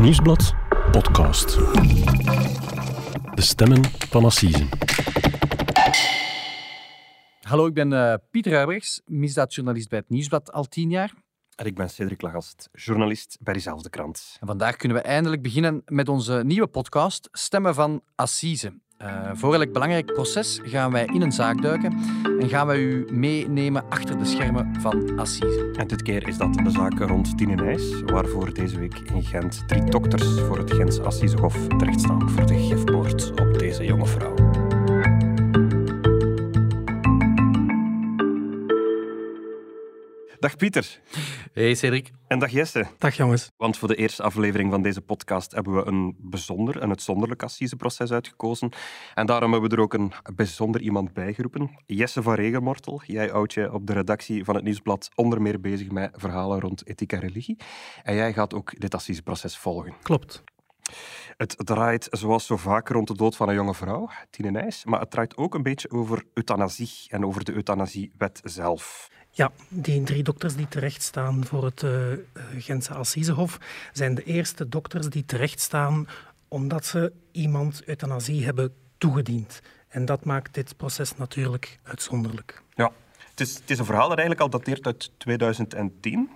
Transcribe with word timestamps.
Nieuwsblad 0.00 0.54
podcast. 0.90 1.54
De 3.34 3.42
stemmen 3.42 3.84
van 3.84 4.24
Assise. 4.24 4.66
Hallo, 7.40 7.66
ik 7.66 7.74
ben 7.74 7.92
uh, 7.92 8.14
Pieter 8.30 8.54
Huibrechts, 8.54 9.00
misdaadjournalist 9.04 9.88
bij 9.88 9.98
het 9.98 10.08
Nieuwsblad 10.08 10.52
al 10.52 10.64
tien 10.64 10.90
jaar. 10.90 11.14
En 11.54 11.66
ik 11.66 11.74
ben 11.74 11.90
Cedric 11.90 12.22
Lagast, 12.22 12.68
journalist 12.72 13.38
bij 13.40 13.52
diezelfde 13.52 13.90
krant. 13.90 14.36
En 14.40 14.46
vandaag 14.46 14.76
kunnen 14.76 14.96
we 14.96 15.02
eindelijk 15.02 15.42
beginnen 15.42 15.82
met 15.84 16.08
onze 16.08 16.42
nieuwe 16.44 16.66
podcast 16.66 17.28
Stemmen 17.32 17.74
van 17.74 18.02
Assise. 18.14 18.80
Uh, 19.02 19.30
voor 19.34 19.54
elk 19.54 19.72
belangrijk 19.72 20.12
proces 20.12 20.60
gaan 20.62 20.92
wij 20.92 21.04
in 21.04 21.22
een 21.22 21.32
zaak 21.32 21.62
duiken 21.62 21.98
en 22.40 22.48
gaan 22.48 22.66
wij 22.66 22.78
u 22.78 23.06
meenemen 23.10 23.84
achter 23.88 24.18
de 24.18 24.24
schermen 24.24 24.80
van 24.80 25.18
Assise. 25.18 25.70
En 25.76 25.86
dit 25.86 26.02
keer 26.02 26.28
is 26.28 26.36
dat 26.36 26.54
de 26.54 26.70
zaak 26.70 26.98
rond 26.98 27.38
Tine 27.38 27.54
Nijs, 27.54 28.02
waarvoor 28.02 28.54
deze 28.54 28.78
week 28.78 28.98
in 28.98 29.22
Gent 29.22 29.68
drie 29.68 29.84
dokters 29.84 30.40
voor 30.40 30.58
het 30.58 30.72
Gentse 30.72 31.02
Assisehof 31.02 31.66
terechtstaan 31.78 32.30
voor 32.30 32.46
de 32.46 32.58
gifmoord 32.58 33.30
op 33.40 33.58
deze 33.58 33.84
jonge 33.84 34.06
vrouw. 34.06 34.39
Dag 40.40 40.56
Pieter. 40.56 41.00
Hey 41.52 41.74
Cedric. 41.74 42.10
En 42.26 42.38
dag 42.38 42.50
Jesse. 42.50 42.86
Dag 42.98 43.16
jongens. 43.16 43.50
Want 43.56 43.76
voor 43.76 43.88
de 43.88 43.94
eerste 43.94 44.22
aflevering 44.22 44.70
van 44.70 44.82
deze 44.82 45.00
podcast 45.00 45.52
hebben 45.52 45.74
we 45.74 45.86
een 45.86 46.16
bijzonder, 46.18 46.82
een 46.82 46.88
uitzonderlijk 46.88 47.42
assiseproces 47.42 48.12
uitgekozen. 48.12 48.70
En 49.14 49.26
daarom 49.26 49.52
hebben 49.52 49.70
we 49.70 49.76
er 49.76 49.82
ook 49.82 49.94
een 49.94 50.12
bijzonder 50.34 50.80
iemand 50.80 51.12
bijgeroepen. 51.12 51.70
Jesse 51.86 52.22
van 52.22 52.34
Regenmortel. 52.34 53.02
Jij 53.06 53.28
houdt 53.28 53.52
je 53.52 53.72
op 53.72 53.86
de 53.86 53.92
redactie 53.92 54.44
van 54.44 54.54
het 54.54 54.64
Nieuwsblad 54.64 55.10
onder 55.14 55.42
meer 55.42 55.60
bezig 55.60 55.90
met 55.90 56.10
verhalen 56.16 56.60
rond 56.60 56.86
ethiek 56.86 57.12
en 57.12 57.20
religie. 57.20 57.56
En 58.02 58.14
jij 58.14 58.32
gaat 58.32 58.54
ook 58.54 58.80
dit 58.80 58.94
assiseproces 58.94 59.58
volgen. 59.58 59.94
Klopt. 60.02 60.42
Het 61.36 61.56
draait 61.56 62.08
zoals 62.10 62.46
zo 62.46 62.56
vaak 62.56 62.88
rond 62.88 63.08
de 63.08 63.14
dood 63.14 63.36
van 63.36 63.48
een 63.48 63.54
jonge 63.54 63.74
vrouw, 63.74 64.10
Tine 64.30 64.50
Nijs, 64.50 64.84
maar 64.84 65.00
het 65.00 65.10
draait 65.10 65.36
ook 65.36 65.54
een 65.54 65.62
beetje 65.62 65.90
over 65.90 66.24
euthanasie 66.34 66.90
en 67.08 67.26
over 67.26 67.44
de 67.44 67.52
euthanasiewet 67.52 68.40
zelf. 68.44 69.08
Ja, 69.30 69.52
die 69.68 70.02
drie 70.02 70.22
dokters 70.22 70.54
die 70.54 70.68
terechtstaan 70.68 71.44
voor 71.44 71.64
het 71.64 71.82
uh, 71.82 71.92
Gentse 72.58 72.94
Assisehof 72.94 73.58
zijn 73.92 74.14
de 74.14 74.24
eerste 74.24 74.68
dokters 74.68 75.08
die 75.08 75.24
terechtstaan 75.24 76.08
omdat 76.48 76.84
ze 76.84 77.12
iemand 77.32 77.84
euthanasie 77.84 78.44
hebben 78.44 78.74
toegediend. 78.98 79.60
En 79.88 80.04
dat 80.04 80.24
maakt 80.24 80.54
dit 80.54 80.76
proces 80.76 81.16
natuurlijk 81.16 81.78
uitzonderlijk. 81.82 82.62
Ja, 82.74 82.92
het 83.30 83.40
is, 83.40 83.54
het 83.54 83.70
is, 83.70 83.78
een 83.78 83.84
verhaal 83.84 84.08
dat 84.08 84.18
eigenlijk 84.18 84.40
al 84.40 84.58
dateert 84.58 84.86
uit 84.86 85.10
2010. 85.18 86.30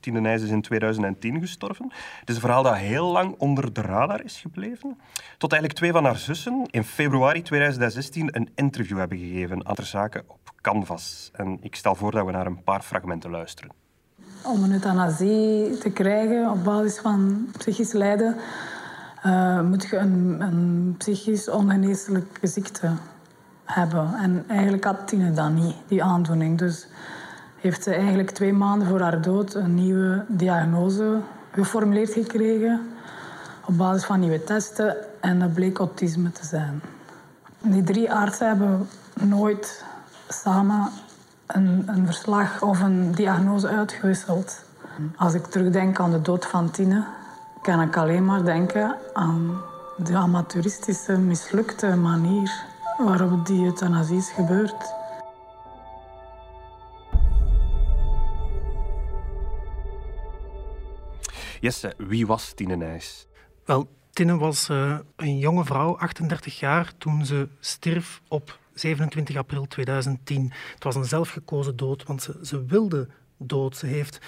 Tine 0.00 0.20
Nijs 0.20 0.42
is 0.42 0.50
in 0.50 0.62
2010 0.62 1.40
gestorven. 1.40 1.92
Het 2.20 2.28
is 2.28 2.34
een 2.34 2.40
verhaal 2.40 2.62
dat 2.62 2.76
heel 2.76 3.12
lang 3.12 3.34
onder 3.38 3.72
de 3.72 3.80
radar 3.80 4.24
is 4.24 4.40
gebleven. 4.40 4.98
Tot 5.38 5.52
eigenlijk 5.52 5.80
twee 5.80 5.92
van 5.92 6.04
haar 6.04 6.18
zussen 6.18 6.66
in 6.70 6.84
februari 6.84 7.42
2016 7.42 8.36
een 8.36 8.50
interview 8.54 8.98
hebben 8.98 9.18
gegeven 9.18 9.66
aan 9.66 9.74
ter 9.74 9.86
zake 9.86 10.24
op 10.26 10.47
Canvas. 10.72 11.30
En 11.32 11.58
ik 11.60 11.74
stel 11.74 11.94
voor 11.94 12.10
dat 12.10 12.26
we 12.26 12.32
naar 12.32 12.46
een 12.46 12.62
paar 12.62 12.82
fragmenten 12.82 13.30
luisteren. 13.30 13.72
Om 14.42 14.62
een 14.62 14.72
euthanasie 14.72 15.78
te 15.78 15.90
krijgen 15.90 16.50
op 16.50 16.64
basis 16.64 16.98
van 16.98 17.48
psychisch 17.58 17.92
lijden, 17.92 18.36
uh, 19.26 19.60
moet 19.60 19.88
je 19.90 19.96
een, 19.96 20.40
een 20.40 20.94
psychisch 20.98 21.48
ongeneeslijke 21.48 22.46
ziekte 22.46 22.90
hebben. 23.64 24.14
En 24.14 24.44
eigenlijk 24.48 24.84
had 24.84 25.08
Tine 25.08 25.32
dat 25.32 25.50
niet, 25.50 25.76
die 25.86 26.02
aandoening. 26.02 26.58
Dus 26.58 26.86
heeft 27.56 27.82
ze 27.82 27.94
eigenlijk 27.94 28.30
twee 28.30 28.52
maanden 28.52 28.88
voor 28.88 29.00
haar 29.00 29.22
dood 29.22 29.54
een 29.54 29.74
nieuwe 29.74 30.24
diagnose 30.28 31.20
geformuleerd 31.52 32.12
gekregen 32.12 32.88
op 33.66 33.76
basis 33.76 34.04
van 34.04 34.20
nieuwe 34.20 34.44
testen 34.44 34.96
en 35.20 35.38
dat 35.38 35.52
bleek 35.52 35.78
autisme 35.78 36.32
te 36.32 36.46
zijn. 36.46 36.82
Die 37.58 37.82
drie 37.82 38.12
artsen 38.12 38.48
hebben 38.48 38.88
nooit 39.20 39.86
samen 40.28 40.90
een, 41.46 41.82
een 41.86 42.06
verslag 42.06 42.62
of 42.62 42.80
een 42.80 43.12
diagnose 43.12 43.68
uitgewisseld. 43.68 44.64
Als 45.16 45.34
ik 45.34 45.46
terugdenk 45.46 46.00
aan 46.00 46.10
de 46.10 46.20
dood 46.20 46.46
van 46.46 46.70
Tine, 46.70 47.06
kan 47.62 47.80
ik 47.80 47.96
alleen 47.96 48.24
maar 48.24 48.44
denken 48.44 48.96
aan 49.12 49.60
de 49.96 50.14
amateuristische, 50.14 51.18
mislukte 51.18 51.96
manier 51.96 52.64
waarop 52.98 53.46
die 53.46 53.64
euthanasie 53.64 54.16
is 54.16 54.30
gebeurd. 54.30 54.96
Jesse, 61.60 61.94
wie 61.96 62.26
was 62.26 62.52
Tine 62.52 62.76
Nijs? 62.76 63.26
Wel, 63.64 63.88
Tine 64.12 64.36
was 64.36 64.68
uh, 64.68 64.98
een 65.16 65.38
jonge 65.38 65.64
vrouw, 65.64 65.96
38 65.96 66.58
jaar, 66.58 66.92
toen 66.98 67.26
ze 67.26 67.48
stierf 67.60 68.20
op 68.28 68.58
27 68.78 69.36
april 69.36 69.66
2010. 69.66 70.52
Het 70.74 70.84
was 70.84 70.94
een 70.94 71.04
zelfgekozen 71.04 71.76
dood, 71.76 72.02
want 72.02 72.22
ze, 72.22 72.38
ze 72.42 72.64
wilde 72.64 73.08
dood. 73.36 73.76
Ze 73.76 73.86
heeft 73.86 74.18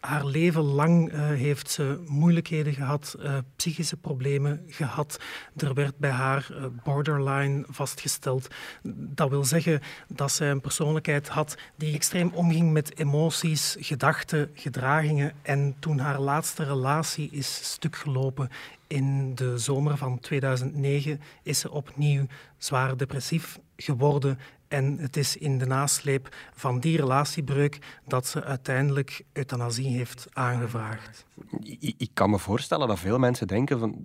haar 0.00 0.24
leven 0.26 0.62
lang 0.62 1.12
uh, 1.12 1.28
heeft 1.28 1.70
ze 1.70 1.98
moeilijkheden 2.06 2.72
gehad, 2.72 3.16
uh, 3.18 3.38
psychische 3.56 3.96
problemen 3.96 4.64
gehad. 4.68 5.20
Er 5.56 5.74
werd 5.74 5.98
bij 5.98 6.10
haar 6.10 6.48
uh, 6.50 6.64
borderline 6.84 7.64
vastgesteld. 7.68 8.48
Dat 8.82 9.30
wil 9.30 9.44
zeggen 9.44 9.80
dat 10.08 10.32
zij 10.32 10.50
een 10.50 10.60
persoonlijkheid 10.60 11.28
had 11.28 11.56
die 11.76 11.94
extreem 11.94 12.30
omging 12.34 12.72
met 12.72 12.98
emoties, 12.98 13.76
gedachten, 13.80 14.50
gedragingen. 14.54 15.32
En 15.42 15.76
toen 15.78 15.98
haar 15.98 16.20
laatste 16.20 16.64
relatie 16.64 17.28
is 17.32 17.60
stuk 17.62 17.96
gelopen 17.96 18.50
in 18.90 19.34
de 19.34 19.58
zomer 19.58 19.96
van 19.96 20.18
2009, 20.18 21.20
is 21.42 21.58
ze 21.58 21.70
opnieuw 21.70 22.26
zwaar 22.58 22.96
depressief 22.96 23.58
geworden 23.76 24.38
en 24.68 24.98
het 24.98 25.16
is 25.16 25.36
in 25.36 25.58
de 25.58 25.66
nasleep 25.66 26.36
van 26.54 26.80
die 26.80 26.96
relatiebreuk 26.96 27.78
dat 28.06 28.26
ze 28.26 28.44
uiteindelijk 28.44 29.24
euthanasie 29.32 29.88
heeft 29.88 30.26
aangevraagd. 30.32 31.26
Ik, 31.60 31.94
ik 31.96 32.10
kan 32.14 32.30
me 32.30 32.38
voorstellen 32.38 32.88
dat 32.88 32.98
veel 32.98 33.18
mensen 33.18 33.46
denken 33.46 33.78
van, 33.78 34.04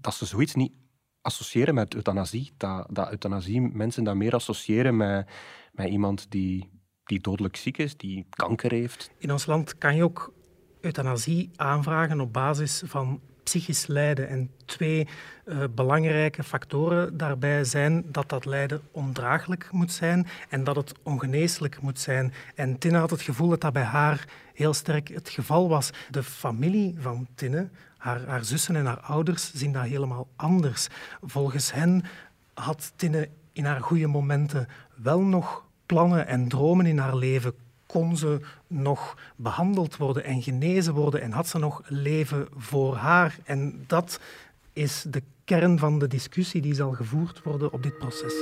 dat 0.00 0.14
ze 0.14 0.26
zoiets 0.26 0.54
niet 0.54 0.72
associëren 1.20 1.74
met 1.74 1.94
euthanasie. 1.94 2.52
Dat, 2.56 2.86
dat 2.90 3.10
euthanasie 3.10 3.60
mensen 3.60 4.04
dat 4.04 4.14
meer 4.14 4.34
associëren 4.34 4.96
met, 4.96 5.28
met 5.72 5.88
iemand 5.88 6.30
die, 6.30 6.70
die 7.04 7.20
dodelijk 7.20 7.56
ziek 7.56 7.78
is, 7.78 7.96
die 7.96 8.26
kanker 8.30 8.70
heeft. 8.70 9.10
In 9.18 9.32
ons 9.32 9.46
land 9.46 9.78
kan 9.78 9.96
je 9.96 10.02
ook 10.02 10.32
euthanasie 10.80 11.50
aanvragen 11.56 12.20
op 12.20 12.32
basis 12.32 12.82
van 12.86 13.20
psychisch 13.44 13.86
lijden. 13.86 14.28
En 14.28 14.50
twee 14.64 15.08
uh, 15.46 15.64
belangrijke 15.74 16.42
factoren 16.42 17.16
daarbij 17.16 17.64
zijn 17.64 18.04
dat 18.06 18.28
dat 18.28 18.44
lijden 18.44 18.80
ondraaglijk 18.90 19.68
moet 19.70 19.92
zijn 19.92 20.26
en 20.48 20.64
dat 20.64 20.76
het 20.76 20.92
ongeneeslijk 21.02 21.80
moet 21.80 21.98
zijn. 21.98 22.32
En 22.54 22.78
Tinne 22.78 22.98
had 22.98 23.10
het 23.10 23.22
gevoel 23.22 23.48
dat 23.48 23.60
dat 23.60 23.72
bij 23.72 23.82
haar 23.82 24.24
heel 24.54 24.74
sterk 24.74 25.08
het 25.08 25.28
geval 25.28 25.68
was. 25.68 25.90
De 26.10 26.22
familie 26.22 26.96
van 26.98 27.26
Tinne, 27.34 27.68
haar, 27.96 28.26
haar 28.26 28.44
zussen 28.44 28.76
en 28.76 28.86
haar 28.86 29.00
ouders, 29.00 29.52
zien 29.54 29.72
dat 29.72 29.84
helemaal 29.84 30.28
anders. 30.36 30.88
Volgens 31.22 31.72
hen 31.72 32.04
had 32.54 32.92
Tinne 32.96 33.28
in 33.52 33.64
haar 33.64 33.80
goede 33.80 34.06
momenten 34.06 34.68
wel 34.94 35.20
nog 35.20 35.64
plannen 35.86 36.26
en 36.26 36.48
dromen 36.48 36.86
in 36.86 36.98
haar 36.98 37.16
leven, 37.16 37.54
kon 37.94 38.16
ze 38.16 38.40
nog 38.66 39.16
behandeld 39.36 39.96
worden 39.96 40.24
en 40.24 40.42
genezen 40.42 40.94
worden 40.94 41.20
en 41.20 41.32
had 41.32 41.48
ze 41.48 41.58
nog 41.58 41.82
leven 41.86 42.46
voor 42.56 42.96
haar. 42.96 43.38
En 43.44 43.84
dat 43.86 44.20
is 44.72 45.04
de 45.08 45.22
kern 45.44 45.78
van 45.78 45.98
de 45.98 46.06
discussie 46.06 46.60
die 46.60 46.74
zal 46.74 46.92
gevoerd 46.92 47.42
worden 47.42 47.72
op 47.72 47.82
dit 47.82 47.98
proces. 47.98 48.32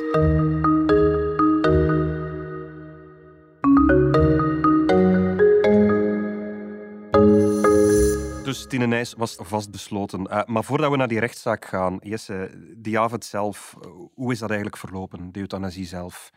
Dus 8.45 8.67
Tine 8.67 8.87
Nijs 8.87 9.15
was 9.17 9.37
vastbesloten. 9.39 10.21
Uh, 10.31 10.43
maar 10.45 10.65
voordat 10.65 10.91
we 10.91 10.97
naar 10.97 11.09
die 11.09 11.21
rechtszaak 11.21 11.65
gaan, 11.65 11.98
Jesse, 12.01 12.51
die 12.77 12.98
avond 12.98 13.25
zelf, 13.25 13.77
hoe 14.15 14.33
is 14.33 14.39
dat 14.39 14.48
eigenlijk 14.48 14.78
verlopen, 14.81 15.33
de 15.33 15.41
euthanasie 15.41 15.87
zelf? 15.87 16.31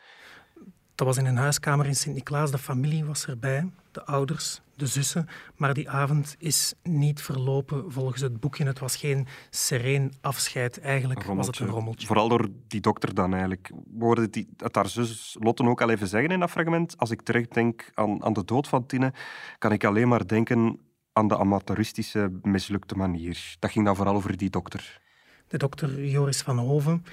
Dat 0.95 1.07
was 1.07 1.17
in 1.17 1.25
een 1.25 1.37
huiskamer 1.37 1.85
in 1.85 1.95
Sint-Niklaas. 1.95 2.51
De 2.51 2.57
familie 2.57 3.05
was 3.05 3.27
erbij, 3.27 3.69
de 3.91 4.05
ouders, 4.05 4.61
de 4.75 4.87
zussen. 4.87 5.27
Maar 5.55 5.73
die 5.73 5.89
avond 5.89 6.35
is 6.37 6.73
niet 6.83 7.21
verlopen 7.21 7.91
volgens 7.91 8.21
het 8.21 8.39
boekje. 8.39 8.65
Het 8.65 8.79
was 8.79 8.95
geen 8.95 9.27
sereen 9.49 10.13
afscheid. 10.21 10.79
Eigenlijk 10.79 11.23
was 11.23 11.47
het 11.47 11.59
een 11.59 11.67
rommeltje. 11.67 12.07
Vooral 12.07 12.29
door 12.29 12.49
die 12.67 12.81
dokter 12.81 13.13
dan 13.13 13.31
eigenlijk. 13.31 13.71
We 13.97 14.03
hoorden 14.03 14.31
die, 14.31 14.49
het 14.57 14.75
haar 14.75 14.87
zus 14.87 15.37
Lotte 15.39 15.63
ook 15.63 15.81
al 15.81 15.89
even 15.89 16.07
zeggen 16.07 16.29
in 16.29 16.39
dat 16.39 16.49
fragment. 16.49 16.97
Als 16.97 17.11
ik 17.11 17.21
terugdenk 17.21 17.91
aan, 17.93 18.23
aan 18.23 18.33
de 18.33 18.45
dood 18.45 18.67
van 18.67 18.85
Tine, 18.85 19.13
kan 19.57 19.71
ik 19.71 19.83
alleen 19.83 20.07
maar 20.07 20.27
denken 20.27 20.79
aan 21.13 21.27
de 21.27 21.37
amateuristische, 21.37 22.31
mislukte 22.41 22.95
manier. 22.95 23.55
Dat 23.59 23.71
ging 23.71 23.85
dan 23.85 23.95
vooral 23.95 24.15
over 24.15 24.37
die 24.37 24.49
dokter. 24.49 25.01
De 25.47 25.57
dokter 25.57 26.05
Joris 26.05 26.41
van 26.41 26.57
Hoven, 26.57 27.05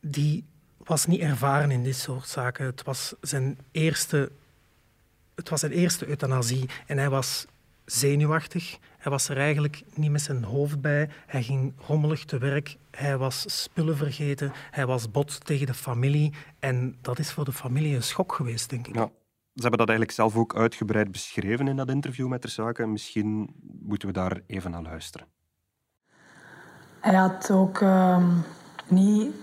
die 0.00 0.44
was 0.84 1.06
niet 1.06 1.20
ervaren 1.20 1.70
in 1.70 1.82
dit 1.82 1.96
soort 1.96 2.28
zaken. 2.28 2.66
Het 2.66 2.82
was 2.82 3.14
zijn 3.20 3.58
eerste, 3.70 4.30
het 5.34 5.48
was 5.48 5.60
zijn 5.60 5.72
eerste 5.72 6.06
euthanasie 6.06 6.68
en 6.86 6.98
hij 6.98 7.10
was 7.10 7.46
zenuwachtig. 7.84 8.78
Hij 8.98 9.12
was 9.12 9.28
er 9.28 9.36
eigenlijk 9.36 9.82
niet 9.94 10.10
met 10.10 10.20
zijn 10.20 10.44
hoofd 10.44 10.80
bij. 10.80 11.08
Hij 11.26 11.42
ging 11.42 11.72
rommelig 11.86 12.24
te 12.24 12.38
werk. 12.38 12.76
Hij 12.90 13.16
was 13.18 13.62
spullen 13.62 13.96
vergeten. 13.96 14.52
Hij 14.70 14.86
was 14.86 15.10
bot 15.10 15.44
tegen 15.44 15.66
de 15.66 15.74
familie. 15.74 16.32
En 16.58 16.96
dat 17.00 17.18
is 17.18 17.32
voor 17.32 17.44
de 17.44 17.52
familie 17.52 17.94
een 17.94 18.02
schok 18.02 18.32
geweest, 18.32 18.70
denk 18.70 18.86
ik. 18.86 18.94
Ja. 18.94 19.10
Ze 19.54 19.60
hebben 19.60 19.78
dat 19.78 19.88
eigenlijk 19.88 20.18
zelf 20.18 20.36
ook 20.36 20.56
uitgebreid 20.56 21.12
beschreven 21.12 21.68
in 21.68 21.76
dat 21.76 21.90
interview 21.90 22.28
met 22.28 22.42
de 22.42 22.48
zaken. 22.48 22.92
Misschien 22.92 23.54
moeten 23.80 24.08
we 24.08 24.14
daar 24.14 24.40
even 24.46 24.70
naar 24.70 24.82
luisteren. 24.82 25.26
Hij 27.00 27.14
had 27.14 27.50
ook 27.50 27.80
uh, 27.80 28.28
niet 28.88 29.34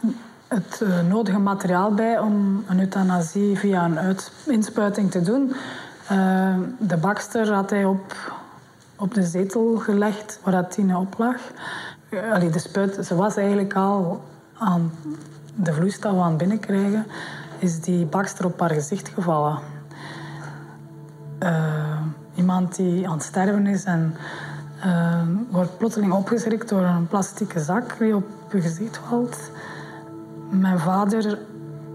het 0.49 0.79
uh, 0.83 1.01
nodige 1.01 1.39
materiaal 1.39 1.93
bij 1.93 2.19
om 2.19 2.63
een 2.67 2.79
euthanasie 2.79 3.57
via 3.57 3.85
een 3.85 4.17
inspuiting 4.45 5.11
te 5.11 5.21
doen. 5.21 5.53
Uh, 6.11 6.55
de 6.79 6.97
bakster 6.97 7.53
had 7.53 7.69
hij 7.69 7.85
op, 7.85 8.15
op 8.95 9.13
de 9.13 9.23
zetel 9.23 9.75
gelegd 9.75 10.39
waar 10.43 10.53
dat 10.53 10.71
Tine 10.71 10.97
op 10.97 11.15
lag. 11.17 11.35
Uh, 12.09 12.51
de 12.51 12.59
spuit, 12.59 13.05
ze 13.05 13.15
was 13.15 13.35
eigenlijk 13.35 13.73
al 13.73 14.21
aan 14.57 14.91
de 15.55 15.73
vloeistof 15.73 16.21
aan 16.21 16.29
het 16.29 16.37
binnenkrijgen. 16.37 17.05
Is 17.59 17.81
die 17.81 18.05
bakster 18.05 18.45
op 18.45 18.59
haar 18.59 18.69
gezicht 18.69 19.09
gevallen. 19.09 19.59
iemand 22.35 22.75
die 22.75 23.07
aan 23.07 23.13
het 23.13 23.23
sterven 23.23 23.67
is 23.67 23.83
en 23.83 24.15
wordt 25.49 25.77
plotseling 25.77 26.13
opgeschrikt 26.13 26.69
door 26.69 26.81
een 26.81 27.07
plastieke 27.07 27.59
zak 27.59 27.95
die 27.99 28.15
op 28.15 28.25
je 28.51 28.61
gezicht 28.61 28.99
valt. 29.07 29.51
Mijn 30.49 30.79
vader 30.79 31.39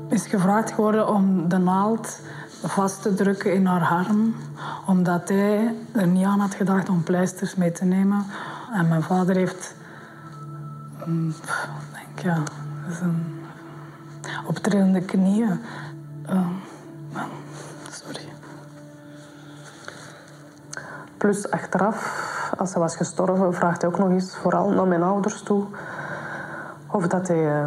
is 0.08 0.26
gevraagd 0.26 0.72
geworden 0.72 1.08
om 1.08 1.48
de 1.48 1.58
naald 1.58 2.20
vast 2.62 3.02
te 3.02 3.14
drukken 3.14 3.54
in 3.54 3.66
haar 3.66 3.88
arm, 3.88 4.34
omdat 4.86 5.28
hij 5.28 5.74
er 5.92 6.06
niet 6.06 6.24
aan 6.24 6.40
had 6.40 6.54
gedacht 6.54 6.88
om 6.88 7.02
pleisters 7.02 7.54
mee 7.54 7.72
te 7.72 7.84
nemen. 7.84 8.26
En 8.72 8.88
mijn 8.88 9.02
vader 9.02 9.36
heeft, 9.36 9.74
mm, 11.04 11.34
denk 11.92 12.18
ja, 12.18 12.42
een 13.00 13.24
optrillende 14.46 15.00
knieën. 15.00 15.60
Uh, 16.30 16.46
sorry. 17.90 18.28
Plus 21.16 21.50
achteraf, 21.50 22.52
als 22.58 22.72
hij 22.72 22.82
was 22.82 22.96
gestorven, 22.96 23.54
vraagt 23.54 23.82
hij 23.82 23.90
ook 23.90 23.98
nog 23.98 24.10
eens, 24.10 24.36
vooral 24.36 24.70
naar 24.70 24.86
mijn 24.86 25.02
ouders 25.02 25.42
toe, 25.42 25.64
of 26.86 27.06
dat 27.06 27.28
hij 27.28 27.62
uh, 27.62 27.66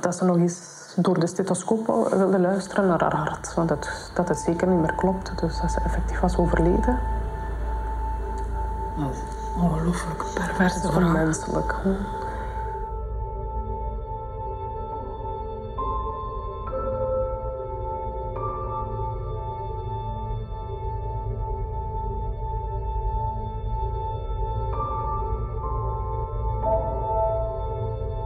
dat 0.00 0.16
ze 0.16 0.24
nog 0.24 0.36
eens 0.36 0.60
door 0.96 1.18
de 1.20 1.26
stethoscoop 1.26 1.86
wilde 2.10 2.38
luisteren 2.38 2.86
naar 2.86 3.00
haar 3.00 3.16
hart. 3.16 3.54
Want 3.54 3.68
dat, 3.68 4.10
dat 4.14 4.28
het 4.28 4.38
zeker 4.38 4.68
niet 4.68 4.80
meer 4.80 4.94
klopt. 4.94 5.38
Dus 5.40 5.60
dat 5.60 5.70
ze 5.70 5.80
effectief 5.84 6.20
was 6.20 6.36
overleden. 6.36 6.98
Ongelooflijk 9.56 10.24
pervers. 10.34 10.86
Onmenselijk. 10.86 11.74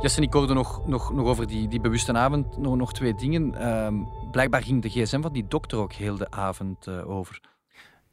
Jesse, 0.01 0.21
ik 0.21 0.33
hoorde 0.33 0.55
nog, 0.55 0.87
nog, 0.87 1.13
nog 1.13 1.27
over 1.27 1.47
die, 1.47 1.69
die 1.69 1.81
bewuste 1.81 2.13
avond 2.13 2.59
nog, 2.59 2.77
nog 2.77 2.93
twee 2.93 3.15
dingen. 3.15 3.55
Uh, 3.55 4.31
blijkbaar 4.31 4.63
ging 4.63 4.83
de 4.83 4.89
gsm 4.89 5.21
van 5.21 5.33
die 5.33 5.47
dokter 5.49 5.79
ook 5.79 5.93
heel 5.93 6.17
de 6.17 6.31
avond 6.31 6.87
uh, 6.87 7.11
over. 7.11 7.41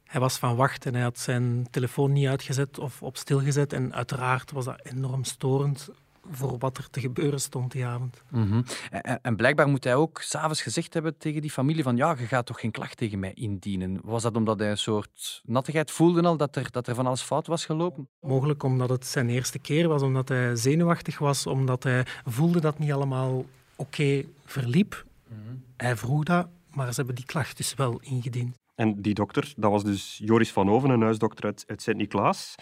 Hij 0.04 0.20
was 0.20 0.38
van 0.38 0.56
wacht 0.56 0.86
en 0.86 0.94
hij 0.94 1.02
had 1.02 1.18
zijn 1.18 1.66
telefoon 1.70 2.12
niet 2.12 2.26
uitgezet 2.26 2.78
of 2.78 3.02
op 3.02 3.16
stil 3.16 3.40
gezet. 3.40 3.72
En 3.72 3.94
uiteraard 3.94 4.50
was 4.50 4.64
dat 4.64 4.80
enorm 4.82 5.24
storend 5.24 5.88
voor 6.30 6.58
wat 6.58 6.78
er 6.78 6.90
te 6.90 7.00
gebeuren 7.00 7.40
stond 7.40 7.72
die 7.72 7.86
avond. 7.86 8.22
Mm 8.30 8.50
-hmm. 8.50 8.64
en, 8.90 9.18
en, 9.22 9.36
blijkbaar 9.36 9.68
moet 9.68 9.84
hij 9.84 9.94
ook 9.94 10.20
s'avonds 10.22 10.62
gezegd 10.62 10.94
hebben 10.94 11.18
tegen 11.18 11.40
die 11.40 11.50
familie 11.50 11.82
van 11.82 11.96
ja, 11.96 12.16
je 12.18 12.26
gaat 12.26 12.46
toch 12.46 12.60
geen 12.60 12.70
klacht 12.70 12.96
tegen 12.96 13.18
mij 13.18 13.32
indienen. 13.34 14.00
Was 14.02 14.22
dat 14.22 14.36
omdat 14.36 14.58
hij 14.58 14.70
een 14.70 14.78
soort 14.78 15.42
nattigheid 15.44 15.90
voelde 15.90 16.22
al, 16.22 16.36
dat 16.36 16.56
er, 16.56 16.70
dat 16.70 16.86
er 16.86 16.94
van 16.94 17.06
alles 17.06 17.22
fout 17.22 17.46
was 17.46 17.64
gelopen? 17.64 18.08
Mogelijk 18.20 18.62
omdat 18.62 18.88
het 18.88 19.06
zijn 19.06 19.28
eerste 19.28 19.58
keer 19.58 19.88
was, 19.88 20.02
omdat 20.02 20.28
hij 20.28 20.56
zenuwachtig 20.56 21.18
was, 21.18 21.46
omdat 21.46 21.82
hij 21.82 22.06
voelde 22.24 22.60
dat 22.60 22.78
niet 22.78 22.92
allemaal 22.92 23.36
oké 23.38 23.46
okay 23.76 24.28
verliep. 24.44 25.04
Mm 25.28 25.36
-hmm. 25.46 25.62
Hij 25.76 25.96
vroeg 25.96 26.24
dat, 26.24 26.48
maar 26.70 26.88
ze 26.88 26.94
hebben 26.94 27.14
die 27.14 27.24
klacht 27.24 27.56
dus 27.56 27.74
wel 27.74 28.00
ingediend. 28.00 28.56
En 28.78 29.02
die 29.02 29.14
dokter, 29.14 29.52
dat 29.56 29.70
was 29.70 29.84
dus 29.84 30.20
Joris 30.24 30.52
van 30.52 30.70
Oven, 30.70 30.90
een 30.90 31.02
huisdokter 31.02 31.44
uit, 31.44 31.64
uit 31.66 31.82
Sint-Niklaas. 31.82 32.54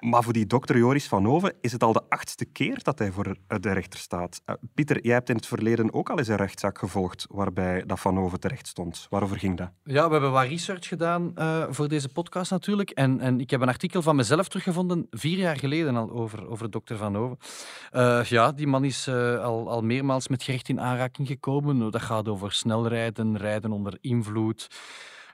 Maar 0.00 0.22
voor 0.22 0.32
die 0.32 0.46
dokter 0.46 0.76
Joris 0.76 1.08
van 1.08 1.26
Oven 1.26 1.54
is 1.60 1.72
het 1.72 1.82
al 1.82 1.92
de 1.92 2.02
achtste 2.08 2.44
keer 2.44 2.82
dat 2.82 2.98
hij 2.98 3.10
voor 3.10 3.36
de 3.46 3.72
rechter 3.72 3.98
staat. 3.98 4.42
Uh, 4.46 4.56
Pieter, 4.74 5.02
jij 5.02 5.14
hebt 5.14 5.28
in 5.28 5.36
het 5.36 5.46
verleden 5.46 5.94
ook 5.94 6.10
al 6.10 6.18
eens 6.18 6.28
een 6.28 6.36
rechtszaak 6.36 6.78
gevolgd 6.78 7.26
waarbij 7.30 7.82
dat 7.86 8.00
Van 8.00 8.18
Oven 8.18 8.40
terecht 8.40 8.66
stond. 8.66 9.06
Waarover 9.10 9.38
ging 9.38 9.56
dat? 9.56 9.70
Ja, 9.84 10.06
we 10.06 10.12
hebben 10.12 10.32
wat 10.32 10.46
research 10.46 10.88
gedaan 10.88 11.32
uh, 11.34 11.64
voor 11.68 11.88
deze 11.88 12.08
podcast 12.08 12.50
natuurlijk. 12.50 12.90
En, 12.90 13.20
en 13.20 13.40
ik 13.40 13.50
heb 13.50 13.60
een 13.60 13.68
artikel 13.68 14.02
van 14.02 14.16
mezelf 14.16 14.48
teruggevonden, 14.48 15.06
vier 15.10 15.38
jaar 15.38 15.56
geleden 15.56 15.96
al, 15.96 16.10
over, 16.10 16.48
over 16.48 16.70
dokter 16.70 16.96
Van 16.96 17.16
Oven. 17.16 17.38
Ja, 18.28 18.52
die 18.52 18.66
man 18.66 18.84
is 18.84 19.08
al, 19.08 19.70
al 19.70 19.82
meermaals 19.82 20.28
met 20.28 20.42
gerecht 20.42 20.68
in 20.68 20.80
aanraking 20.80 21.28
gekomen. 21.28 21.90
Dat 21.90 22.02
gaat 22.02 22.28
over 22.28 22.52
snelrijden, 22.52 23.36
rijden 23.36 23.72
onder 23.72 23.98
invloed. 24.00 24.68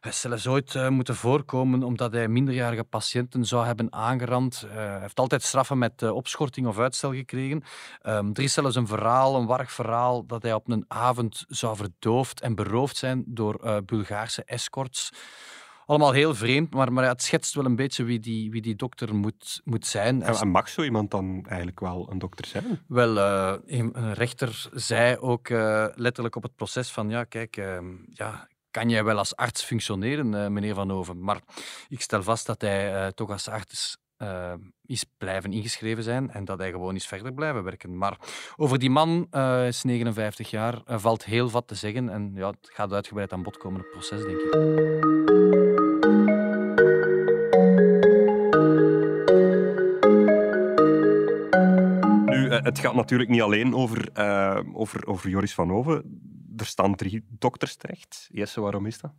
Hij 0.02 0.12
zelfs 0.12 0.46
ooit 0.46 0.74
uh, 0.74 0.88
moeten 0.88 1.16
voorkomen 1.16 1.82
omdat 1.82 2.12
hij 2.12 2.28
minderjarige 2.28 2.84
patiënten 2.84 3.44
zou 3.44 3.66
hebben 3.66 3.92
aangerand. 3.92 4.62
Uh, 4.66 4.72
hij 4.74 5.00
heeft 5.00 5.18
altijd 5.18 5.42
straffen 5.42 5.78
met 5.78 6.02
uh, 6.02 6.14
opschorting 6.14 6.66
of 6.66 6.78
uitstel 6.78 7.12
gekregen. 7.12 7.62
Um, 8.06 8.30
er 8.32 8.42
is 8.42 8.52
zelfs 8.52 8.76
een 8.76 8.86
verhaal, 8.86 9.36
een 9.36 9.46
warrig 9.46 9.72
verhaal, 9.72 10.26
dat 10.26 10.42
hij 10.42 10.54
op 10.54 10.68
een 10.68 10.84
avond 10.88 11.44
zou 11.48 11.76
verdoofd 11.76 12.40
en 12.40 12.54
beroofd 12.54 12.96
zijn 12.96 13.24
door 13.26 13.82
Bulgaarse 13.86 14.44
escorts. 14.44 15.12
Allemaal 15.86 16.12
heel 16.12 16.34
vreemd, 16.34 16.74
maar, 16.74 16.92
maar 16.92 17.04
het 17.08 17.22
schetst 17.22 17.54
wel 17.54 17.64
een 17.64 17.76
beetje 17.76 18.04
wie 18.04 18.20
die, 18.20 18.50
wie 18.50 18.62
die 18.62 18.76
dokter 18.76 19.14
moet, 19.14 19.60
moet 19.64 19.86
zijn. 19.86 20.22
En, 20.22 20.34
en 20.34 20.48
mag 20.48 20.68
zo 20.68 20.82
iemand 20.82 21.10
dan 21.10 21.44
eigenlijk 21.48 21.80
wel 21.80 22.08
een 22.10 22.18
dokter 22.18 22.46
zijn? 22.46 22.80
Wel, 22.86 23.16
een 23.66 24.14
rechter 24.14 24.68
zei 24.72 25.16
ook 25.16 25.48
letterlijk 25.94 26.36
op 26.36 26.42
het 26.42 26.56
proces 26.56 26.90
van 26.90 27.08
ja, 27.08 27.24
kijk, 27.24 27.56
ehm, 27.56 27.86
ja, 28.08 28.48
kan 28.72 28.88
jij 28.88 29.04
wel 29.04 29.18
als 29.18 29.36
arts 29.36 29.62
functioneren, 29.62 30.32
uh, 30.32 30.46
meneer 30.46 30.74
Van 30.74 30.92
Oven. 30.92 31.24
Maar 31.24 31.40
ik 31.88 32.00
stel 32.00 32.22
vast 32.22 32.46
dat 32.46 32.60
hij 32.60 32.94
uh, 32.94 33.06
toch 33.06 33.30
als 33.30 33.48
arts 33.48 33.96
uh, 34.18 34.52
is 34.86 35.04
blijven 35.18 35.52
ingeschreven 35.52 36.02
zijn 36.02 36.30
en 36.30 36.44
dat 36.44 36.58
hij 36.58 36.70
gewoon 36.70 36.94
is 36.94 37.06
verder 37.06 37.32
blijven 37.32 37.64
werken. 37.64 37.98
Maar 37.98 38.18
over 38.56 38.78
die 38.78 38.90
man, 38.90 39.26
is 39.66 39.82
59 39.82 40.50
jaar, 40.50 40.82
valt 40.86 41.24
heel 41.24 41.50
wat 41.50 41.68
te 41.68 41.74
zeggen. 41.74 42.08
En 42.08 42.32
ja, 42.34 42.46
het 42.46 42.70
gaat 42.72 42.92
uitgebreid 42.92 43.32
aan 43.32 43.42
bod 43.42 43.56
komen, 43.56 43.80
het 43.80 43.90
proces, 43.90 44.24
denk 44.24 44.38
ik. 44.38 44.54
Nu, 52.26 52.50
het 52.50 52.78
gaat 52.78 52.94
natuurlijk 52.94 53.30
niet 53.30 53.42
alleen 53.42 53.74
over, 53.74 54.10
over, 54.74 55.06
over 55.06 55.30
Joris 55.30 55.54
van 55.54 55.72
Oven 55.72 56.30
er 56.56 56.66
staan 56.66 56.94
drie 56.94 57.24
dokters 57.28 57.76
terecht. 57.76 58.28
Jesse, 58.32 58.60
waarom 58.60 58.86
is 58.86 58.98
dat? 58.98 59.12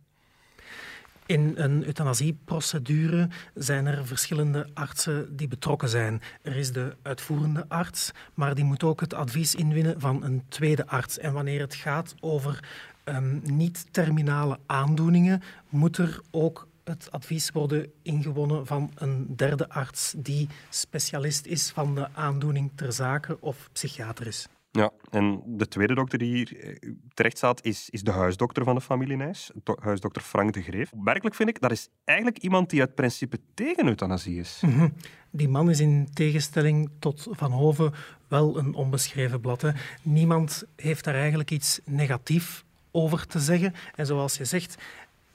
In 1.26 1.52
een 1.56 1.84
euthanasieprocedure 1.84 3.28
zijn 3.54 3.86
er 3.86 4.06
verschillende 4.06 4.68
artsen 4.74 5.36
die 5.36 5.48
betrokken 5.48 5.88
zijn. 5.88 6.22
Er 6.42 6.56
is 6.56 6.72
de 6.72 6.96
uitvoerende 7.02 7.64
arts, 7.68 8.10
maar 8.34 8.54
die 8.54 8.64
moet 8.64 8.82
ook 8.82 9.00
het 9.00 9.14
advies 9.14 9.54
inwinnen 9.54 10.00
van 10.00 10.24
een 10.24 10.42
tweede 10.48 10.86
arts. 10.86 11.18
En 11.18 11.32
wanneer 11.32 11.60
het 11.60 11.74
gaat 11.74 12.14
over 12.20 12.68
um, 13.04 13.40
niet-terminale 13.42 14.58
aandoeningen, 14.66 15.42
moet 15.68 15.98
er 15.98 16.20
ook 16.30 16.68
het 16.84 17.10
advies 17.10 17.50
worden 17.50 17.92
ingewonnen 18.02 18.66
van 18.66 18.90
een 18.94 19.36
derde 19.36 19.68
arts 19.68 20.14
die 20.16 20.48
specialist 20.70 21.46
is 21.46 21.70
van 21.70 21.94
de 21.94 22.08
aandoening 22.14 22.70
ter 22.74 22.92
zake 22.92 23.40
of 23.40 23.68
psychiater 23.72 24.26
is. 24.26 24.48
Ja, 24.76 24.90
en 25.10 25.42
de 25.46 25.68
tweede 25.68 25.94
dokter 25.94 26.18
die 26.18 26.34
hier 26.34 26.58
eh, 26.60 26.92
terecht 27.14 27.36
staat, 27.36 27.64
is, 27.64 27.90
is 27.90 28.02
de 28.02 28.10
huisdokter 28.10 28.64
van 28.64 28.74
de 28.74 28.80
familie 28.80 29.16
Nijs, 29.16 29.50
huisdokter 29.80 30.22
Frank 30.22 30.52
de 30.52 30.62
Greef. 30.62 30.90
Werkelijk 31.04 31.34
vind 31.34 31.48
ik, 31.48 31.60
dat 31.60 31.70
is 31.70 31.88
eigenlijk 32.04 32.38
iemand 32.38 32.70
die 32.70 32.80
uit 32.80 32.94
principe 32.94 33.38
tegen 33.54 33.86
euthanasie 33.86 34.38
is. 34.38 34.58
-hmm. 34.60 34.92
Die 35.30 35.48
man 35.48 35.70
is 35.70 35.80
in 35.80 36.08
tegenstelling 36.12 36.90
tot 36.98 37.26
Van 37.30 37.52
Hoven 37.52 37.92
wel 38.28 38.58
een 38.58 38.74
onbeschreven 38.74 39.40
blad. 39.40 39.62
Hè. 39.62 39.70
Niemand 40.02 40.64
heeft 40.76 41.04
daar 41.04 41.14
eigenlijk 41.14 41.50
iets 41.50 41.80
negatief 41.84 42.64
over 42.90 43.26
te 43.26 43.38
zeggen. 43.38 43.74
En 43.94 44.06
zoals 44.06 44.36
je 44.36 44.44
zegt, 44.44 44.76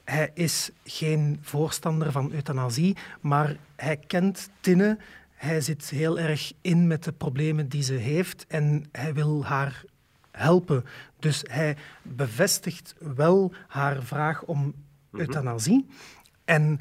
hij 0.03 0.31
is 0.33 0.71
geen 0.83 1.39
voorstander 1.41 2.11
van 2.11 2.31
euthanasie, 2.31 2.97
maar 3.21 3.55
hij 3.75 3.97
kent 3.97 4.49
Tinne 4.59 4.97
hij 5.39 5.61
zit 5.61 5.89
heel 5.89 6.19
erg 6.19 6.51
in 6.61 6.87
met 6.87 7.03
de 7.03 7.11
problemen 7.11 7.69
die 7.69 7.83
ze 7.83 7.93
heeft 7.93 8.45
en 8.47 8.85
hij 8.91 9.13
wil 9.13 9.45
haar 9.45 9.83
helpen. 10.31 10.85
Dus 11.19 11.43
hij 11.49 11.77
bevestigt 12.01 12.95
wel 13.15 13.53
haar 13.67 14.03
vraag 14.03 14.43
om 14.43 14.59
mhm. 15.09 15.21
euthanasie. 15.21 15.87
En 16.45 16.79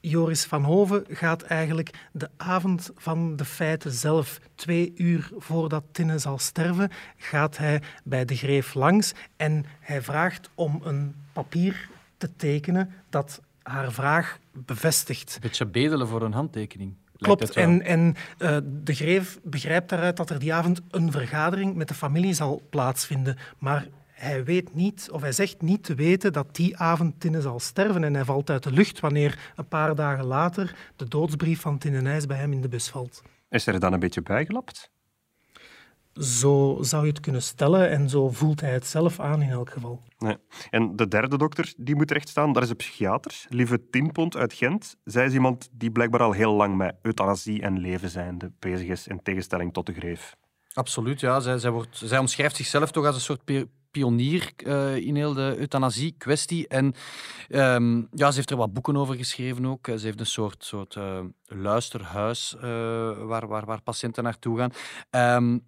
Joris 0.00 0.44
van 0.44 0.64
Hoven 0.64 1.04
gaat 1.08 1.42
eigenlijk 1.42 2.08
de 2.12 2.28
avond 2.36 2.90
van 2.96 3.36
de 3.36 3.44
feiten 3.44 3.92
zelf, 3.92 4.40
twee 4.54 4.92
uur 4.96 5.30
voordat 5.36 5.84
Tinne 5.92 6.18
zal 6.18 6.38
sterven, 6.38 6.90
gaat 7.16 7.56
hij 7.56 7.82
bij 8.04 8.24
de 8.24 8.36
greef 8.36 8.74
langs 8.74 9.12
en 9.36 9.64
hij 9.80 10.02
vraagt 10.02 10.50
om 10.54 10.80
een 10.84 11.14
papier 11.32 11.88
te 12.16 12.36
tekenen 12.36 12.92
dat 13.08 13.40
haar 13.62 13.92
vraag 13.92 14.38
bevestigt. 14.52 15.34
Een 15.34 15.40
beetje 15.40 15.66
bedelen 15.66 16.08
voor 16.08 16.22
een 16.22 16.32
handtekening. 16.32 16.94
Klopt. 17.18 17.50
En, 17.50 17.82
en 17.82 18.14
uh, 18.38 18.56
de 18.64 18.94
Greef 18.94 19.38
begrijpt 19.42 19.88
daaruit 19.88 20.16
dat 20.16 20.30
er 20.30 20.38
die 20.38 20.54
avond 20.54 20.80
een 20.90 21.12
vergadering 21.12 21.74
met 21.74 21.88
de 21.88 21.94
familie 21.94 22.34
zal 22.34 22.62
plaatsvinden. 22.70 23.36
Maar 23.58 23.86
hij 24.06 24.44
weet 24.44 24.74
niet, 24.74 25.08
of 25.12 25.20
hij 25.20 25.32
zegt 25.32 25.62
niet 25.62 25.84
te 25.84 25.94
weten 25.94 26.32
dat 26.32 26.54
die 26.54 26.76
avond 26.76 27.20
Tinne 27.20 27.40
zal 27.40 27.60
sterven. 27.60 28.04
En 28.04 28.14
hij 28.14 28.24
valt 28.24 28.50
uit 28.50 28.62
de 28.62 28.72
lucht 28.72 29.00
wanneer 29.00 29.52
een 29.56 29.68
paar 29.68 29.94
dagen 29.94 30.24
later 30.24 30.74
de 30.96 31.08
doodsbrief 31.08 31.60
van 31.60 31.78
Tinne 31.78 32.00
Nijs 32.00 32.26
bij 32.26 32.36
hem 32.36 32.52
in 32.52 32.60
de 32.60 32.68
bus 32.68 32.88
valt. 32.88 33.22
Is 33.48 33.66
er 33.66 33.80
dan 33.80 33.92
een 33.92 34.00
beetje 34.00 34.22
bijgelapt? 34.22 34.90
Zo 36.20 36.78
zou 36.80 37.02
je 37.02 37.08
het 37.10 37.20
kunnen 37.20 37.42
stellen 37.42 37.90
en 37.90 38.08
zo 38.08 38.28
voelt 38.28 38.60
hij 38.60 38.72
het 38.72 38.86
zelf 38.86 39.20
aan 39.20 39.42
in 39.42 39.50
elk 39.50 39.70
geval. 39.70 40.02
Nee. 40.18 40.36
En 40.70 40.96
de 40.96 41.08
derde 41.08 41.38
dokter 41.38 41.74
die 41.76 41.96
moet 41.96 42.10
rechtstaan, 42.10 42.52
dat 42.52 42.62
is 42.62 42.70
een 42.70 42.76
psychiater, 42.76 43.44
Lieve 43.48 43.88
Tienpont 43.90 44.36
uit 44.36 44.52
Gent. 44.52 44.96
Zij 45.04 45.26
is 45.26 45.32
iemand 45.32 45.68
die 45.72 45.90
blijkbaar 45.90 46.22
al 46.22 46.32
heel 46.32 46.52
lang 46.52 46.76
met 46.76 46.94
euthanasie 47.02 47.62
en 47.62 47.78
leven 47.78 48.10
zijnde 48.10 48.52
bezig 48.58 48.88
is, 48.88 49.06
in 49.06 49.22
tegenstelling 49.22 49.72
tot 49.72 49.86
de 49.86 49.92
greef. 49.92 50.36
Absoluut, 50.72 51.20
ja. 51.20 51.40
Zij, 51.40 51.58
zij, 51.58 51.70
wordt, 51.70 51.96
zij 52.04 52.18
omschrijft 52.18 52.56
zichzelf 52.56 52.90
toch 52.90 53.06
als 53.06 53.14
een 53.14 53.20
soort 53.20 53.68
pionier 53.90 54.52
uh, 54.56 54.96
in 54.96 55.16
heel 55.16 55.34
de 55.34 55.54
euthanasie-kwestie. 55.58 56.68
En 56.68 56.94
um, 57.48 58.08
ja, 58.12 58.30
ze 58.30 58.36
heeft 58.36 58.50
er 58.50 58.56
wat 58.56 58.72
boeken 58.72 58.96
over 58.96 59.14
geschreven 59.14 59.66
ook. 59.66 59.86
Ze 59.86 60.06
heeft 60.06 60.20
een 60.20 60.26
soort, 60.26 60.64
soort 60.64 60.94
uh, 60.94 61.20
luisterhuis 61.44 62.54
uh, 62.56 62.62
waar, 63.18 63.46
waar, 63.46 63.64
waar 63.64 63.82
patiënten 63.82 64.22
naartoe 64.22 64.58
gaan. 64.58 64.72
Um, 65.44 65.64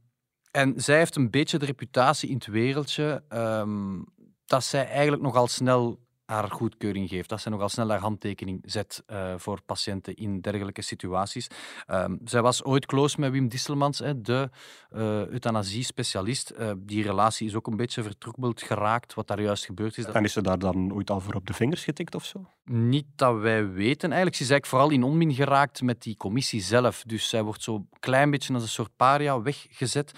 en 0.50 0.74
zij 0.76 0.96
heeft 0.98 1.16
een 1.16 1.30
beetje 1.30 1.58
de 1.58 1.66
reputatie 1.66 2.28
in 2.28 2.34
het 2.34 2.46
wereldje 2.46 3.22
um, 3.28 4.04
dat 4.44 4.64
zij 4.64 4.86
eigenlijk 4.88 5.22
nogal 5.22 5.46
snel 5.46 5.98
haar 6.28 6.50
goedkeuring 6.50 7.08
geeft. 7.08 7.28
Dat 7.28 7.40
ze 7.40 7.50
nogal 7.50 7.68
snel 7.68 7.90
haar 7.90 7.98
handtekening 7.98 8.62
zet 8.64 9.02
uh, 9.06 9.34
voor 9.36 9.62
patiënten 9.62 10.14
in 10.14 10.40
dergelijke 10.40 10.82
situaties. 10.82 11.48
Um, 11.90 12.18
zij 12.24 12.42
was 12.42 12.64
ooit 12.64 12.86
close 12.86 13.20
met 13.20 13.32
Wim 13.32 13.48
Disselmans, 13.48 13.98
hè, 13.98 14.20
de 14.20 14.50
uh, 14.92 15.26
euthanasie-specialist. 15.26 16.52
Uh, 16.58 16.70
die 16.78 17.02
relatie 17.02 17.46
is 17.46 17.54
ook 17.54 17.66
een 17.66 17.76
beetje 17.76 18.02
vertroebeld 18.02 18.62
geraakt, 18.62 19.14
wat 19.14 19.26
daar 19.26 19.42
juist 19.42 19.64
gebeurd 19.64 19.98
is. 19.98 20.04
En 20.04 20.24
is 20.24 20.32
ze 20.32 20.42
daar 20.42 20.58
dan 20.58 20.92
ooit 20.92 21.10
al 21.10 21.20
voor 21.20 21.34
op 21.34 21.46
de 21.46 21.52
vingers 21.52 21.84
getikt 21.84 22.14
of 22.14 22.24
zo? 22.24 22.44
Niet 22.64 23.06
dat 23.16 23.38
wij 23.38 23.68
weten. 23.68 24.08
Eigenlijk 24.08 24.36
ze 24.36 24.42
is 24.42 24.50
eigenlijk 24.50 24.66
vooral 24.66 24.90
in 24.90 25.02
onmin 25.02 25.34
geraakt 25.34 25.82
met 25.82 26.02
die 26.02 26.16
commissie 26.16 26.60
zelf. 26.60 27.02
Dus 27.06 27.28
zij 27.28 27.42
wordt 27.42 27.62
zo'n 27.62 27.88
klein 28.00 28.30
beetje 28.30 28.54
als 28.54 28.62
een 28.62 28.68
soort 28.68 28.96
paria 28.96 29.42
weggezet. 29.42 30.12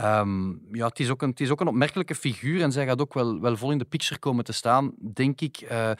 Um, 0.00 0.60
ja, 0.72 0.86
het 0.86 1.00
is, 1.00 1.10
ook 1.10 1.22
een, 1.22 1.30
het 1.30 1.40
is 1.40 1.50
ook 1.50 1.60
een 1.60 1.68
opmerkelijke 1.68 2.14
figuur 2.14 2.62
en 2.62 2.72
zij 2.72 2.86
gaat 2.86 3.00
ook 3.00 3.14
wel, 3.14 3.40
wel 3.40 3.56
vol 3.56 3.70
in 3.70 3.78
de 3.78 3.84
picture 3.84 4.20
komen 4.20 4.44
te 4.44 4.52
staan, 4.52 4.92
denk 4.98 5.40
ik. 5.40 5.55
Uh, 5.62 5.90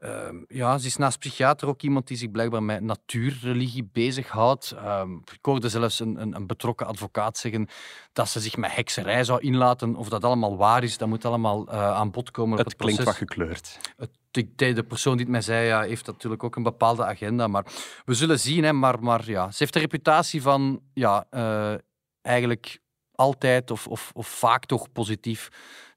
uh, 0.00 0.28
ja, 0.48 0.78
ze 0.78 0.86
is 0.86 0.96
naast 0.96 1.18
psychiater 1.18 1.68
ook 1.68 1.82
iemand 1.82 2.06
die 2.06 2.16
zich 2.16 2.30
blijkbaar 2.30 2.62
met 2.62 2.80
natuurreligie 2.80 3.88
bezighoudt. 3.92 4.74
Uh, 4.74 5.02
ik 5.32 5.44
hoorde 5.44 5.68
zelfs 5.68 6.00
een, 6.00 6.20
een, 6.20 6.34
een, 6.34 6.46
betrokken 6.46 6.86
advocaat 6.86 7.38
zeggen 7.38 7.68
dat 8.12 8.28
ze 8.28 8.40
zich 8.40 8.56
met 8.56 8.74
hekserij 8.74 9.24
zou 9.24 9.40
inlaten. 9.40 9.96
Of 9.96 10.08
dat 10.08 10.24
allemaal 10.24 10.56
waar 10.56 10.82
is, 10.82 10.98
dat 10.98 11.08
moet 11.08 11.24
allemaal 11.24 11.68
eh, 11.68 11.94
aan 11.94 12.10
bod 12.10 12.30
komen. 12.30 12.58
Het, 12.58 12.66
het 12.66 12.76
klinkt 12.76 13.02
wat 13.04 13.14
gekleurd. 13.14 13.78
Het, 13.96 14.10
de, 14.56 14.84
persoon 14.88 15.12
die 15.12 15.22
het 15.22 15.32
mij 15.32 15.40
zei, 15.40 15.66
ja, 15.66 15.82
heeft 15.82 16.06
natuurlijk 16.06 16.44
ook 16.44 16.56
een 16.56 16.62
bepaalde 16.62 17.04
agenda. 17.04 17.46
Maar 17.46 17.66
we 18.04 18.14
zullen 18.14 18.40
zien. 18.40 18.64
Hè, 18.64 18.72
maar, 18.72 19.02
maar 19.02 19.30
ja, 19.30 19.50
ze 19.50 19.56
heeft 19.58 19.72
de 19.72 19.78
reputatie 19.78 20.42
van 20.42 20.80
ja, 20.94 21.26
uh, 21.30 21.74
eigenlijk 22.22 22.78
altijd 23.14 23.70
of, 23.70 23.86
of, 23.86 24.10
of 24.14 24.26
vaak 24.26 24.66
toch 24.66 24.92
positief 24.92 25.48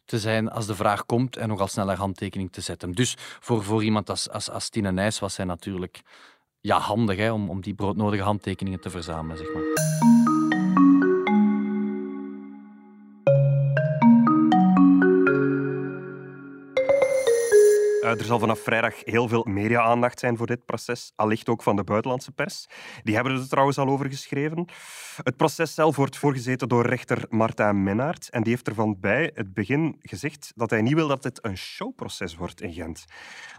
te 0.08 0.20
zijn 0.20 0.50
als 0.50 0.66
de 0.66 0.76
vraag 0.76 1.06
komt 1.06 1.38
en 1.38 1.48
nogal 1.48 1.68
sneller 1.68 1.98
handtekening 1.98 2.52
te 2.52 2.62
zetten. 2.62 2.92
Dus 2.92 3.16
voor, 3.18 3.64
voor 3.64 3.84
iemand 3.84 4.10
als, 4.10 4.30
als, 4.30 4.50
als 4.50 4.70
Tine 4.70 4.92
Nijs 4.92 5.20
was 5.20 5.34
zij 5.34 5.46
natuurlijk 5.46 6.02
ja, 6.62 6.80
handig 6.80 7.18
hè, 7.18 7.32
om, 7.32 7.50
om 7.50 7.62
die 7.62 7.74
broodnodige 7.74 8.24
handtekeningen 8.24 8.80
te 8.80 8.90
verzamelen. 8.90 9.38
Zeg 9.38 9.54
maar. 9.54 10.17
Er 18.10 18.24
zal 18.26 18.40
vanaf 18.40 18.60
vrijdag 18.60 18.94
heel 19.04 19.28
veel 19.28 19.44
media-aandacht 19.50 20.20
zijn 20.20 20.38
voor 20.38 20.48
dit 20.48 20.66
proces, 20.66 21.12
allicht 21.16 21.50
ook 21.50 21.64
van 21.64 21.76
de 21.76 21.84
buitenlandse 21.84 22.32
pers. 22.32 22.68
Die 23.04 23.16
hebben 23.16 23.34
er 23.34 23.48
trouwens 23.48 23.78
al 23.78 23.88
over 23.88 24.10
geschreven. 24.10 24.66
Het 25.24 25.38
proces 25.38 25.74
zelf 25.74 25.96
wordt 25.96 26.18
voorgezeten 26.18 26.70
door 26.70 26.86
rechter 26.86 27.26
Martijn 27.30 27.84
Mennaert 27.84 28.30
en 28.30 28.44
die 28.44 28.54
heeft 28.54 28.68
ervan 28.68 29.00
bij 29.00 29.32
het 29.34 29.54
begin 29.54 29.96
gezegd 30.02 30.52
dat 30.56 30.70
hij 30.70 30.82
niet 30.82 30.94
wil 30.94 31.08
dat 31.08 31.24
dit 31.24 31.40
een 31.42 31.58
showproces 31.58 32.36
wordt 32.36 32.62
in 32.62 32.74
Gent. 32.74 33.06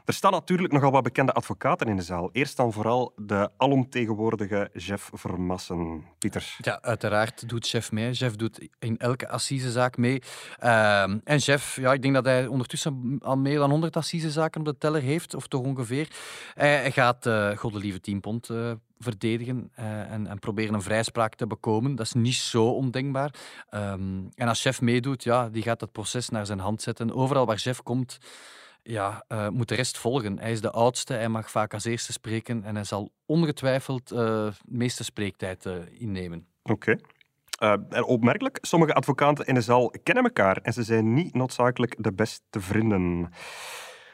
Er 0.05 0.15
staan 0.15 0.33
natuurlijk 0.33 0.73
nogal 0.73 0.91
wat 0.91 1.03
bekende 1.03 1.33
advocaten 1.33 1.87
in 1.87 1.97
de 1.97 2.03
zaal. 2.03 2.29
Eerst 2.33 2.57
dan 2.57 2.73
vooral 2.73 3.13
de 3.17 3.51
alomtegenwoordige 3.57 4.71
Jeff 4.73 5.11
Vermassen. 5.13 6.05
Pieter. 6.19 6.57
Ja, 6.59 6.79
uiteraard 6.81 7.49
doet 7.49 7.69
Jeff 7.69 7.93
mee. 7.93 8.13
Jeff 8.13 8.37
doet 8.37 8.69
in 8.79 8.99
elke 8.99 9.29
assisezaak 9.29 9.97
mee. 9.97 10.23
Uh, 10.63 11.03
en 11.03 11.39
Jeff, 11.39 11.77
ja, 11.77 11.93
ik 11.93 12.03
denk 12.03 12.15
dat 12.15 12.25
hij 12.25 12.47
ondertussen 12.47 13.19
al 13.21 13.37
meer 13.37 13.59
dan 13.59 13.71
100 13.71 13.97
assisezaken 13.97 14.38
op 14.45 14.65
de 14.65 14.79
teller 14.79 15.03
heeft, 15.03 15.35
of 15.35 15.47
toch 15.47 15.63
ongeveer. 15.63 16.09
Hij 16.55 16.91
gaat 16.91 17.27
uh, 17.27 17.57
Goddelieve 17.57 18.01
10 18.01 18.21
pond 18.21 18.49
uh, 18.49 18.73
verdedigen 18.99 19.71
en, 19.75 20.27
en, 20.27 20.39
proberen 20.39 20.75
een 20.75 20.83
vrijspraak 20.83 21.35
te 21.35 21.47
bekomen. 21.47 21.95
Dat 21.95 22.07
is 22.07 22.13
niet 22.13 22.35
zo 22.35 22.65
ondenkbaar. 22.65 23.35
Um, 23.71 24.29
en 24.35 24.49
als 24.49 24.61
Chef 24.61 24.81
meedoet, 24.81 25.25
ja, 25.25 25.49
die 25.49 25.63
gaat 25.63 25.81
het 25.81 25.93
proces 25.93 26.29
naar 26.29 26.47
zijn 26.47 26.59
hand 26.59 26.83
zetten. 26.83 27.15
Overal 27.15 27.47
waar 27.47 27.59
Chef 27.59 27.83
komt, 27.83 28.19
ja, 28.83 29.25
moet 29.53 29.69
de 29.69 29.75
rest 29.75 29.99
volgen. 29.99 30.39
Hij 30.39 30.53
is 30.53 30.61
de 30.61 30.71
oudste, 30.71 31.13
hij 31.13 31.29
mag 31.29 31.51
vaak 31.51 31.75
als 31.75 31.85
eerste 31.85 32.13
spreken 32.13 32.65
en 32.65 32.75
hij 32.75 32.85
zal 32.85 33.11
ongetwijfeld 33.27 34.09
de 34.09 34.53
meeste 34.65 35.05
spreektijd 35.05 35.69
innemen. 35.99 36.47
Oké. 36.63 36.99
Okay. 37.59 38.03
opmerkelijk, 38.03 38.59
sommige 38.61 38.95
advocaten 38.95 39.47
in 39.47 39.55
de 39.55 39.61
zaal 39.61 39.93
kennen 40.03 40.25
elkaar 40.25 40.57
en 40.57 40.73
ze 40.73 40.83
zijn 40.83 41.15
niet 41.15 41.35
noodzakelijk 41.35 41.95
de 41.99 42.13
beste 42.13 42.61
vrienden. 42.61 43.33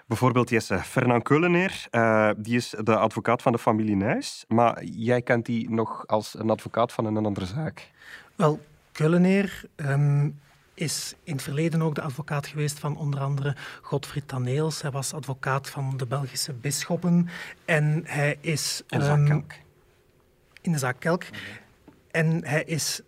Bijvoorbeeld 0.07 0.51
Jesse 0.51 0.79
Fernand 0.79 1.23
Keuleneer, 1.23 1.89
die 2.37 2.57
is 2.57 2.75
de 2.83 2.97
advocaat 2.97 3.43
van 3.43 3.53
de 3.53 3.59
familie 3.59 3.97
Nijs, 3.97 4.45
maar 4.49 4.85
jij 4.85 5.23
kent 5.23 5.47
die 5.47 5.71
nog 5.71 6.07
als 6.07 6.39
een 6.39 6.51
advocaat 6.51 6.93
van 6.93 7.05
een 7.05 7.27
andere 7.27 7.47
zaak. 7.47 7.91
Wel, 8.37 8.61
Keuleneer 8.93 9.65
um, 9.77 10.41
is 10.75 11.15
in 11.23 11.33
het 11.33 11.43
verleden 11.43 11.83
ook 11.83 11.95
de 11.95 12.03
advocaat 12.03 12.47
geweest 12.47 12.79
van 12.79 12.97
onder 12.97 13.21
andere 13.21 13.57
Godfried 13.83 14.29
Taneels. 14.29 14.83
Hij 14.83 14.91
was 14.91 15.13
advocaat 15.13 15.71
van 15.71 15.97
de 15.97 16.07
Belgische 16.07 16.53
bisschoppen. 16.53 17.29
En 17.65 18.03
hij 18.07 18.39
is... 18.41 18.83
In 18.89 18.99
de 18.99 19.05
zaak 19.05 19.19
ehm, 19.19 19.27
Kelk. 19.27 19.53
In 20.61 20.73
de 20.73 20.79
zaak 20.79 21.01
Kelk. 21.01 21.25
En 22.11 22.45
hij 22.47 22.65
is 22.65 23.01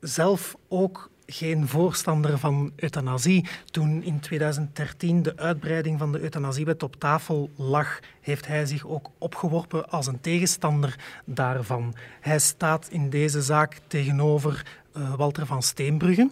zelf 0.00 0.56
ook 0.68 1.10
geen 1.30 1.68
voorstander 1.68 2.38
van 2.38 2.72
euthanasie. 2.76 3.46
Toen 3.64 4.02
in 4.02 4.20
2013 4.20 5.22
de 5.22 5.36
uitbreiding 5.36 5.98
van 5.98 6.12
de 6.12 6.20
euthanasiewet 6.20 6.82
op 6.82 6.96
tafel 6.96 7.50
lag, 7.56 8.00
heeft 8.20 8.46
hij 8.46 8.66
zich 8.66 8.86
ook 8.86 9.10
opgeworpen 9.18 9.90
als 9.90 10.06
een 10.06 10.20
tegenstander 10.20 10.98
daarvan. 11.24 11.94
Hij 12.20 12.38
staat 12.38 12.88
in 12.90 13.10
deze 13.10 13.42
zaak 13.42 13.80
tegenover 13.86 14.66
uh, 14.96 15.14
Walter 15.14 15.46
van 15.46 15.62
Steenbrugge 15.62 16.30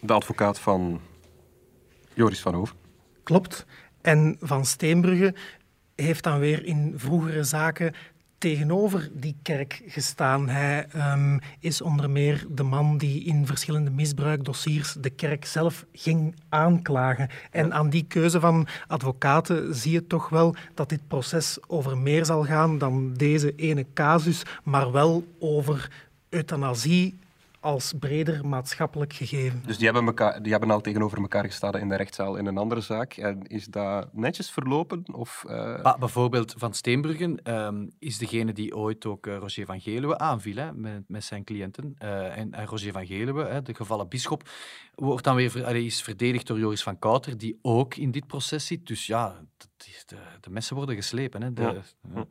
de 0.00 0.12
advocaat 0.12 0.58
van 0.58 1.00
Joris 2.14 2.40
van 2.40 2.54
Hoven. 2.54 2.76
Klopt. 3.22 3.66
En 4.00 4.36
Van 4.40 4.66
Steenbrugge 4.66 5.34
heeft 5.94 6.24
dan 6.24 6.38
weer 6.38 6.64
in 6.64 6.92
vroegere 6.96 7.44
zaken 7.44 7.94
tegenover 8.38 9.10
die 9.12 9.36
kerk 9.42 9.82
gestaan. 9.86 10.48
Hij 10.48 10.86
um, 10.96 11.40
is 11.60 11.80
onder 11.80 12.10
meer 12.10 12.46
de 12.50 12.62
man 12.62 12.98
die 12.98 13.24
in 13.24 13.46
verschillende 13.46 13.90
misbruikdossiers 13.90 14.92
de 14.92 15.10
kerk 15.10 15.44
zelf 15.44 15.84
ging 15.92 16.34
aanklagen. 16.48 17.28
En 17.50 17.74
aan 17.74 17.90
die 17.90 18.04
keuze 18.08 18.40
van 18.40 18.66
advocaten 18.86 19.74
zie 19.74 19.92
je 19.92 20.06
toch 20.06 20.28
wel 20.28 20.54
dat 20.74 20.88
dit 20.88 21.08
proces 21.08 21.58
over 21.66 21.98
meer 21.98 22.24
zal 22.24 22.44
gaan 22.44 22.78
dan 22.78 23.14
deze 23.14 23.54
ene 23.54 23.86
casus, 23.94 24.42
maar 24.64 24.92
wel 24.92 25.24
over 25.38 25.90
euthanasie 26.28 27.18
als 27.60 27.92
breder 27.98 28.46
maatschappelijk 28.46 29.12
gegeven. 29.12 29.62
Dus 29.66 29.76
die 29.76 29.84
hebben, 29.84 30.06
elkaar, 30.06 30.42
die 30.42 30.50
hebben 30.50 30.70
al 30.70 30.80
tegenover 30.80 31.18
elkaar 31.18 31.44
gestaan 31.44 31.78
in 31.78 31.88
de 31.88 31.96
rechtszaal 31.96 32.36
in 32.36 32.46
een 32.46 32.58
andere 32.58 32.80
zaak. 32.80 33.12
En 33.12 33.46
is 33.46 33.66
dat 33.66 34.08
netjes 34.12 34.50
verlopen? 34.50 35.04
Of, 35.12 35.44
uh... 35.48 35.96
bijvoorbeeld 35.98 36.54
Van 36.56 36.74
Steenbruggen 36.74 37.54
um, 37.64 37.90
is 37.98 38.18
degene 38.18 38.52
die 38.52 38.76
ooit 38.76 39.06
ook 39.06 39.26
uh, 39.26 39.36
Roger 39.36 39.66
van 39.66 39.80
Geluwe 39.80 40.18
aanviel 40.18 40.56
hè, 40.56 40.72
met, 40.72 41.02
met 41.06 41.24
zijn 41.24 41.44
cliënten. 41.44 41.96
Uh, 42.02 42.38
en, 42.38 42.52
en, 42.52 42.66
Roger 42.66 42.92
van 42.92 43.06
Geluwe, 43.06 43.44
hè, 43.44 43.62
de 43.62 43.74
gevallen 43.74 44.08
bischop, 44.08 44.48
wordt 44.94 45.24
dan 45.24 45.36
weer 45.36 45.64
allee, 45.64 45.84
is 45.84 46.02
verdedigd 46.02 46.46
door 46.46 46.58
Joris 46.58 46.82
van 46.82 46.98
Kouter, 46.98 47.38
die 47.38 47.58
ook 47.62 47.94
in 47.94 48.10
dit 48.10 48.26
proces 48.26 48.66
zit. 48.66 48.86
Dus 48.86 49.06
ja, 49.06 49.40
de, 50.06 50.16
de 50.40 50.50
messen 50.50 50.76
worden 50.76 50.94
geslepen. 50.94 51.42
Hè, 51.42 51.52
de, 51.52 51.80
ja. 52.14 52.26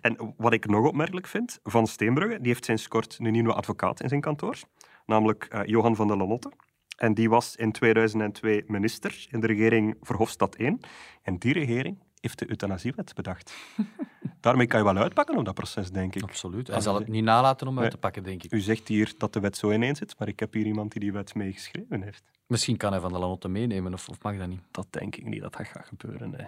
En 0.00 0.34
wat 0.36 0.52
ik 0.52 0.66
nog 0.66 0.86
opmerkelijk 0.86 1.26
vind, 1.26 1.60
Van 1.62 1.86
Steenbrugge, 1.86 2.38
die 2.38 2.46
heeft 2.46 2.64
sinds 2.64 2.88
kort 2.88 3.16
een 3.20 3.32
nieuwe 3.32 3.52
advocaat 3.52 4.00
in 4.02 4.08
zijn 4.08 4.20
kantoor, 4.20 4.58
namelijk 5.06 5.48
uh, 5.52 5.60
Johan 5.64 5.96
van 5.96 6.06
der 6.06 6.16
Lanotte. 6.16 6.52
En 6.96 7.14
die 7.14 7.30
was 7.30 7.56
in 7.56 7.72
2002 7.72 8.64
minister 8.66 9.26
in 9.30 9.40
de 9.40 9.46
regering 9.46 9.96
Verhofstadt 10.00 10.56
1. 10.56 10.80
En 11.22 11.38
die 11.38 11.52
regering 11.52 11.98
heeft 12.20 12.38
de 12.38 12.50
euthanasiewet 12.50 13.14
bedacht. 13.14 13.54
Daarmee 14.40 14.66
kan 14.66 14.78
je 14.78 14.84
wel 14.84 15.02
uitpakken 15.02 15.36
op 15.36 15.44
dat 15.44 15.54
proces, 15.54 15.90
denk 15.90 16.14
ik. 16.14 16.22
Absoluut. 16.22 16.66
Hij 16.66 16.80
zal 16.80 16.94
het 16.94 17.08
niet 17.08 17.24
nalaten 17.24 17.68
om 17.68 17.78
uit 17.78 17.90
te 17.90 17.96
pakken, 17.96 18.22
denk 18.22 18.42
ik. 18.42 18.52
U 18.52 18.60
zegt 18.60 18.88
hier 18.88 19.14
dat 19.18 19.32
de 19.32 19.40
wet 19.40 19.56
zo 19.56 19.70
ineens 19.70 19.98
zit, 19.98 20.18
maar 20.18 20.28
ik 20.28 20.40
heb 20.40 20.52
hier 20.52 20.66
iemand 20.66 20.92
die 20.92 21.00
die 21.00 21.12
wet 21.12 21.34
meegeschreven 21.34 22.02
heeft. 22.02 22.22
Misschien 22.46 22.76
kan 22.76 22.92
hij 22.92 23.00
van 23.00 23.12
de 23.12 23.18
Lanotte 23.18 23.48
meenemen, 23.48 23.92
of, 23.92 24.08
of 24.08 24.22
mag 24.22 24.36
dat 24.36 24.48
niet? 24.48 24.62
Dat 24.70 24.86
denk 24.90 25.16
ik 25.16 25.24
niet 25.24 25.40
dat 25.40 25.52
dat 25.52 25.66
gaat 25.66 25.86
gebeuren, 25.86 26.30
nee. 26.30 26.46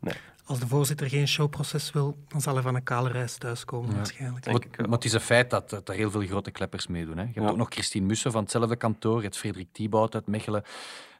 Nee. 0.00 0.14
Als 0.44 0.58
de 0.58 0.66
voorzitter 0.66 1.08
geen 1.08 1.28
showproces 1.28 1.92
wil, 1.92 2.16
dan 2.28 2.40
zal 2.40 2.54
hij 2.54 2.62
van 2.62 2.74
een 2.74 2.82
kale 2.82 3.10
reis 3.10 3.36
thuiskomen, 3.36 3.90
ja. 3.90 3.96
waarschijnlijk. 3.96 4.46
Maar, 4.46 4.88
maar, 4.88 4.90
het 4.98 5.04
is 5.04 5.12
een 5.12 5.20
feit 5.20 5.50
dat, 5.50 5.88
er 5.88 5.94
heel 5.94 6.10
veel 6.10 6.26
grote 6.26 6.50
kleppers 6.50 6.86
meedoen. 6.86 7.16
Hè. 7.16 7.22
Je 7.22 7.30
hebt 7.32 7.50
ook 7.50 7.56
nog 7.56 7.68
Christine 7.70 8.06
Mussen 8.06 8.32
van 8.32 8.42
hetzelfde 8.42 8.76
kantoor, 8.76 9.22
het 9.22 9.36
Frederik 9.36 9.68
Thibaut 9.72 10.14
uit 10.14 10.26
Mechelen. 10.26 10.62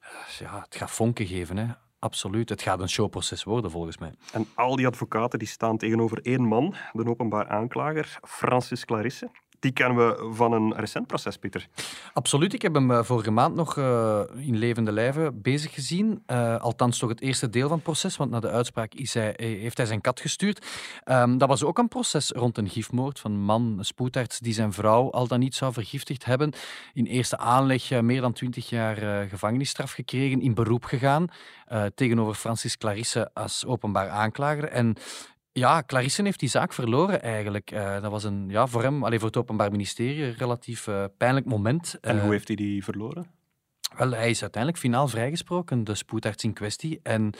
Eh, 0.00 0.38
ja, 0.38 0.60
het 0.64 0.76
gaat 0.76 0.90
vonken 0.90 1.26
geven, 1.26 1.56
hè. 1.56 1.66
Absoluut. 1.98 2.48
Het 2.48 2.62
gaat 2.62 2.80
een 2.80 2.88
showproces 2.88 3.44
worden, 3.44 3.70
volgens 3.70 3.98
mij. 3.98 4.14
En 4.32 4.46
al 4.54 4.76
die 4.76 4.86
advocaten 4.86 5.38
die 5.38 5.48
staan 5.48 5.76
tegenover 5.78 6.20
één 6.22 6.42
man, 6.42 6.74
de 6.92 7.06
openbaar 7.06 7.48
aanklager, 7.48 8.18
Francis 8.22 8.84
Clarisse 8.84 9.30
die 9.60 9.72
kennen 9.72 9.96
we 9.96 10.30
van 10.32 10.52
een 10.52 10.74
recent 10.76 11.06
proces, 11.06 11.36
Pieter. 11.36 11.68
Absoluut. 12.12 12.52
Ik 12.52 12.62
heb 12.62 12.74
hem 12.74 12.90
eh, 12.90 13.02
vorige 13.02 13.30
maand 13.30 13.54
nog 13.54 13.76
uh, 13.76 14.20
in 14.36 14.56
levende 14.56 14.92
lijven 14.92 15.42
bezig 15.42 15.74
gezien. 15.74 16.22
Uh, 16.26 16.56
althans, 16.56 16.98
toch 16.98 17.08
het 17.08 17.20
eerste 17.20 17.50
deel 17.50 17.68
van 17.68 17.76
het 17.76 17.82
proces, 17.82 18.16
want 18.16 18.30
na 18.30 18.40
de 18.40 18.50
uitspraak 18.50 18.94
is 18.94 19.14
hij, 19.14 19.34
heeft 19.36 19.76
hij 19.76 19.86
zijn 19.86 20.00
kat 20.00 20.20
gestuurd. 20.20 20.66
Um, 21.04 21.38
dat 21.38 21.48
was 21.48 21.64
ook 21.64 21.78
een 21.78 21.88
proces 21.88 22.30
rond 22.30 22.58
een 22.58 22.68
gifmoord 22.68 23.20
van 23.20 23.32
een 23.32 23.42
man, 23.42 23.74
een 23.78 23.84
spoedarts, 23.84 24.38
die 24.38 24.54
zijn 24.54 24.72
vrouw 24.72 25.10
al 25.10 25.26
dan 25.26 25.38
niet 25.38 25.54
zou 25.54 25.72
vergiftigd 25.72 26.24
hebben. 26.24 26.52
In 26.92 27.04
eerste 27.04 27.38
aanleg 27.38 28.00
meer 28.00 28.20
dan 28.20 28.32
twintig 28.32 28.68
jaar 28.68 29.28
gevangenisstraf 29.28 29.92
gekregen, 29.92 30.40
in 30.40 30.54
beroep 30.54 30.84
gegaan 30.84 31.26
tegenover 31.94 32.34
Francis 32.34 32.76
Clarisse 32.76 33.30
als 33.34 33.66
openbaar 33.66 34.08
aanklager. 34.08 34.64
En 34.64 34.96
ja, 35.52 35.82
Clarisse 35.82 36.22
heeft 36.22 36.40
die 36.40 36.48
zaak 36.48 36.72
verloren 36.72 37.22
eigenlijk. 37.22 37.70
Uh, 37.70 38.02
dat 38.02 38.10
was 38.10 38.24
een, 38.24 38.48
ja, 38.48 38.66
voor 38.66 38.82
hem, 38.82 39.04
alleen 39.04 39.18
voor 39.18 39.28
het 39.28 39.36
Openbaar 39.36 39.70
Ministerie, 39.70 40.24
een 40.24 40.34
relatief 40.34 40.86
uh, 40.86 41.04
pijnlijk 41.16 41.46
moment. 41.46 41.96
En 42.00 42.16
uh, 42.16 42.22
hoe 42.22 42.32
heeft 42.32 42.46
hij 42.46 42.56
die 42.56 42.84
verloren? 42.84 43.26
Wel, 43.96 44.10
hij 44.10 44.30
is 44.30 44.42
uiteindelijk 44.42 44.82
finaal 44.82 45.08
vrijgesproken, 45.08 45.84
de 45.84 45.94
spoedarts 45.94 46.44
in 46.44 46.52
kwestie. 46.52 47.00
En 47.02 47.32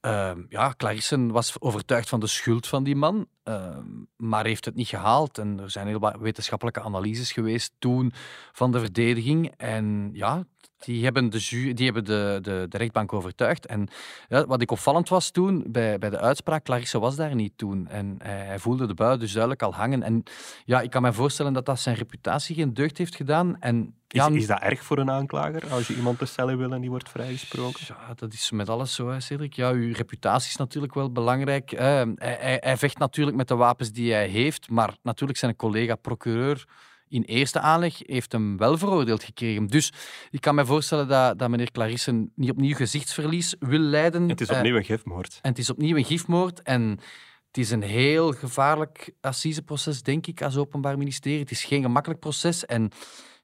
ehm, 0.00 0.42
ja, 0.48 0.74
Clarisse 0.76 1.26
was 1.26 1.60
overtuigd 1.60 2.08
van 2.08 2.20
de 2.20 2.26
schuld 2.26 2.66
van 2.66 2.84
die 2.84 2.96
man, 2.96 3.26
ehm, 3.42 3.86
maar 4.16 4.44
heeft 4.44 4.64
het 4.64 4.74
niet 4.74 4.88
gehaald. 4.88 5.38
En 5.38 5.60
er 5.60 5.70
zijn 5.70 5.86
heel 5.86 5.98
wat 5.98 6.16
wetenschappelijke 6.20 6.80
analyses 6.80 7.32
geweest 7.32 7.72
toen 7.78 8.12
van 8.52 8.72
de 8.72 8.78
verdediging. 8.78 9.52
En 9.56 10.10
ja, 10.12 10.44
die 10.84 11.04
hebben 11.04 11.30
de, 11.30 11.38
ju 11.38 11.72
die 11.72 11.84
hebben 11.84 12.04
de, 12.04 12.38
de, 12.42 12.66
de 12.68 12.78
rechtbank 12.78 13.12
overtuigd. 13.12 13.66
En 13.66 13.88
ja, 14.28 14.46
wat 14.46 14.62
ik 14.62 14.70
opvallend 14.70 15.08
was 15.08 15.30
toen, 15.30 15.64
bij, 15.66 15.98
bij 15.98 16.10
de 16.10 16.18
uitspraak, 16.18 16.64
Clarisse 16.64 16.98
was 16.98 17.16
daar 17.16 17.34
niet 17.34 17.52
toen. 17.56 17.88
En 17.88 18.16
hij, 18.22 18.44
hij, 18.46 18.58
voelde 18.58 18.86
de 18.86 18.94
bui 18.94 19.18
dus 19.18 19.32
duidelijk 19.32 19.62
al 19.62 19.74
hangen. 19.74 20.02
En 20.02 20.22
ja, 20.64 20.80
ik 20.80 20.90
kan 20.90 21.02
me 21.02 21.12
voorstellen 21.12 21.52
dat 21.52 21.66
dat 21.66 21.80
zijn 21.80 21.96
reputatie 21.96 22.54
geen 22.54 22.74
deugd 22.74 22.98
heeft 22.98 23.14
gedaan. 23.14 23.60
En 23.60 23.94
ja, 24.08 24.28
is, 24.28 24.34
is, 24.34 24.46
dat 24.46 24.60
erg 24.60 24.84
voor 24.84 24.98
een 24.98 25.10
aanklager 25.10 25.70
als 25.70 25.86
je 25.86 25.96
iemand 25.96 26.18
de 26.18 26.26
cellen 26.26 26.58
wil 26.58 26.72
en 26.72 26.80
die 26.80 26.90
wordt 26.90 27.08
vrijgesproken? 27.08 27.80
Ja, 27.86 28.14
dat 28.14 28.32
is 28.32 28.50
met 28.50 28.68
alles 28.68 28.94
zo, 28.94 29.08
hè, 29.08 29.20
Cedric. 29.20 29.52
Ja, 29.52 29.70
uw 29.70 29.92
reputatie 29.92 30.48
is 30.48 30.56
natuurlijk 30.56 30.94
wel 30.94 31.12
belangrijk. 31.12 31.70
Hij, 31.70 32.12
hij, 32.16 32.58
hij 32.60 32.76
vecht 32.76 32.98
natuurlijk 32.98 33.31
met 33.34 33.48
de 33.48 33.54
wapens 33.54 33.92
die 33.92 34.12
hij 34.12 34.28
heeft, 34.28 34.70
maar 34.70 34.96
natuurlijk 35.02 35.38
zijn 35.38 35.56
collega-procureur 35.56 36.66
in 37.12 37.22
eerste 37.22 37.60
aanleg 37.60 37.98
heeft 38.06 38.32
hem 38.32 38.56
wel 38.56 38.78
veroordeeld 38.78 39.24
gekregen. 39.24 39.66
Dus 39.66 39.92
ik 40.30 40.40
kan 40.40 40.54
me 40.54 40.66
voorstellen 40.66 41.08
dat, 41.08 41.38
dat 41.38 41.48
meneer 41.48 41.70
Clarisse 41.70 42.28
niet 42.34 42.50
opnieuw 42.50 42.74
gezichtsverlies 42.74 43.54
wil 43.58 43.78
leiden. 43.78 44.28
Het 44.28 44.40
is 44.40 44.50
opnieuw 44.50 44.76
een 44.76 44.84
gifmoord. 44.84 45.38
En 45.42 45.50
het 45.50 45.58
is 45.58 45.70
opnieuw 45.70 45.96
een 45.96 46.04
gifmoord. 46.04 46.62
En 46.62 46.98
het 47.46 47.58
is 47.58 47.70
een 47.70 47.82
heel 47.82 48.32
gevaarlijk 48.32 49.14
assiseproces, 49.20 50.02
denk 50.02 50.26
ik, 50.26 50.42
als 50.42 50.56
Openbaar 50.56 50.98
Ministerie. 50.98 51.38
Het 51.38 51.50
is 51.50 51.64
geen 51.64 51.82
gemakkelijk 51.82 52.20
proces. 52.20 52.66
En 52.66 52.90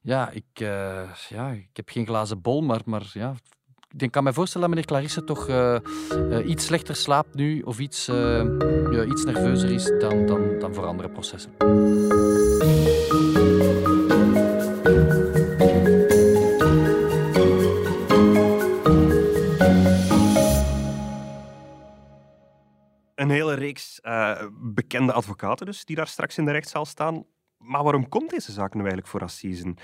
ja, 0.01 0.29
ik, 0.29 0.59
uh, 0.61 1.09
ja, 1.29 1.49
ik 1.49 1.69
heb 1.73 1.89
geen 1.89 2.05
glazen 2.05 2.41
bol, 2.41 2.61
maar, 2.61 2.81
maar 2.85 3.09
ja, 3.13 3.35
ik 3.97 4.11
kan 4.11 4.23
me 4.23 4.33
voorstellen 4.33 4.67
dat 4.67 4.75
meneer 4.75 4.91
Clarisse 4.91 5.23
toch 5.23 5.49
uh, 5.49 5.75
uh, 6.11 6.49
iets 6.49 6.65
slechter 6.65 6.95
slaapt 6.95 7.33
nu 7.35 7.61
of 7.61 7.79
iets, 7.79 8.05
ja, 8.05 9.03
iets 9.03 9.25
nerveuzer 9.25 9.71
is 9.71 9.91
dan, 9.99 10.25
dan, 10.25 10.59
dan 10.59 10.73
voor 10.73 10.85
andere 10.85 11.09
processen. 11.09 11.51
Een 23.15 23.29
hele 23.29 23.53
reeks 23.53 23.99
uh, 24.03 24.41
bekende 24.61 25.13
advocaten 25.13 25.65
dus, 25.65 25.85
die 25.85 25.95
daar 25.95 26.07
straks 26.07 26.37
in 26.37 26.45
de 26.45 26.51
rechtszaal 26.51 26.85
staan. 26.85 27.25
Maar 27.69 27.83
waarom 27.83 28.09
komt 28.09 28.29
deze 28.29 28.51
zaak 28.51 28.73
nu 28.73 28.79
eigenlijk 28.79 29.07
voor 29.07 29.21
assisen? 29.21 29.75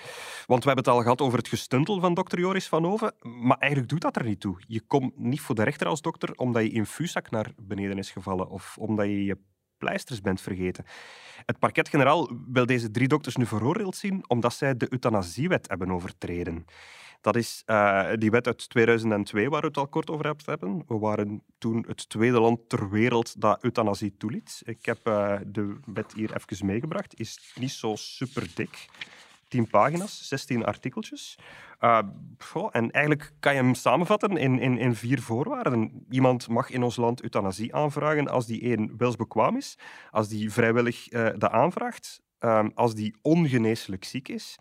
Want 0.46 0.64
we 0.64 0.68
hebben 0.68 0.86
het 0.86 0.88
al 0.88 1.02
gehad 1.02 1.22
over 1.22 1.38
het 1.38 1.48
gestuntel 1.48 2.00
van 2.00 2.14
dokter 2.14 2.40
Joris 2.40 2.68
van 2.68 2.86
Oven, 2.86 3.14
maar 3.22 3.58
eigenlijk 3.58 3.92
doet 3.92 4.02
dat 4.02 4.16
er 4.16 4.24
niet 4.24 4.40
toe. 4.40 4.58
Je 4.68 4.82
komt 4.82 5.18
niet 5.18 5.42
voor 5.42 5.56
de 5.56 5.64
rechter 5.64 5.88
als 5.88 6.02
dokter 6.02 6.36
omdat 6.36 6.64
je 6.64 6.70
infuuszak 6.70 7.30
naar 7.30 7.52
beneden 7.58 7.98
is 7.98 8.12
gevallen 8.12 8.50
of 8.50 8.78
omdat 8.78 9.06
je 9.06 9.26
je 9.26 9.38
pleisters 9.78 10.22
bent 10.22 10.42
vergeten. 10.42 10.86
Het 11.46 11.60
parket-generaal 11.60 12.30
wil 12.48 12.66
deze 12.66 12.92
drie 12.92 13.08
dokters 13.08 13.36
nu 13.36 13.46
veroordeeld 13.46 13.96
zien 13.96 14.24
omdat 14.28 14.54
zij 14.54 14.78
de 14.78 14.88
euthanasiewet 14.90 15.70
hebben 15.70 15.92
overtreden. 15.92 16.66
Dat 17.26 17.36
is 17.36 17.64
uh, 17.66 18.10
die 18.16 18.32
wet 18.32 18.48
uit 18.48 18.70
2002 18.70 19.50
waar 19.50 19.62
we 19.62 19.68
het 19.68 19.78
al 19.78 19.88
kort 19.88 20.10
over 20.10 20.36
hebben. 20.46 20.84
We 20.88 20.98
waren 20.98 21.44
toen 21.58 21.86
het 21.88 22.10
tweede 22.10 22.40
land 22.40 22.70
ter 22.70 22.90
wereld 22.90 23.42
dat 23.42 23.64
euthanasie 23.64 24.18
toeliet. 24.18 24.62
Ik 24.66 24.86
heb 24.86 25.08
uh, 25.08 25.36
de 25.46 25.76
wet 25.86 26.14
hier 26.14 26.36
even 26.36 26.66
meegebracht. 26.66 27.20
Is 27.20 27.54
niet 27.60 27.72
zo 27.72 27.96
super 27.96 28.48
dik. 28.56 28.86
10 29.48 29.68
pagina's, 29.68 30.28
16 30.28 30.66
artikeltjes. 30.66 31.38
Goh, 32.38 32.70
en 32.72 32.92
eigenlijk 32.92 33.32
kan 33.40 33.54
je 33.54 33.62
hem 33.62 33.74
samenvatten 33.74 34.38
in, 34.38 34.60
in, 34.60 34.78
in 34.78 34.96
vier 34.96 35.22
voorwaarden. 35.22 36.06
Iemand 36.10 36.48
mag 36.48 36.70
in 36.70 36.84
ons 36.84 36.96
land 36.96 37.22
euthanasie 37.22 37.76
aanvragen 37.76 38.28
als 38.28 38.46
die 38.46 38.62
één 38.62 38.98
wilsbekwaam 38.98 39.58
is, 39.58 39.78
als 40.12 40.28
die 40.28 40.52
vrijwillig 40.52 41.12
uh, 41.12 41.30
dat 41.38 41.52
aanvraagt, 41.52 42.22
uh, 42.40 42.66
als 42.74 42.96
die 42.96 43.16
ongeneeslijk 43.22 44.04
ziek 44.04 44.28
is 44.28 44.58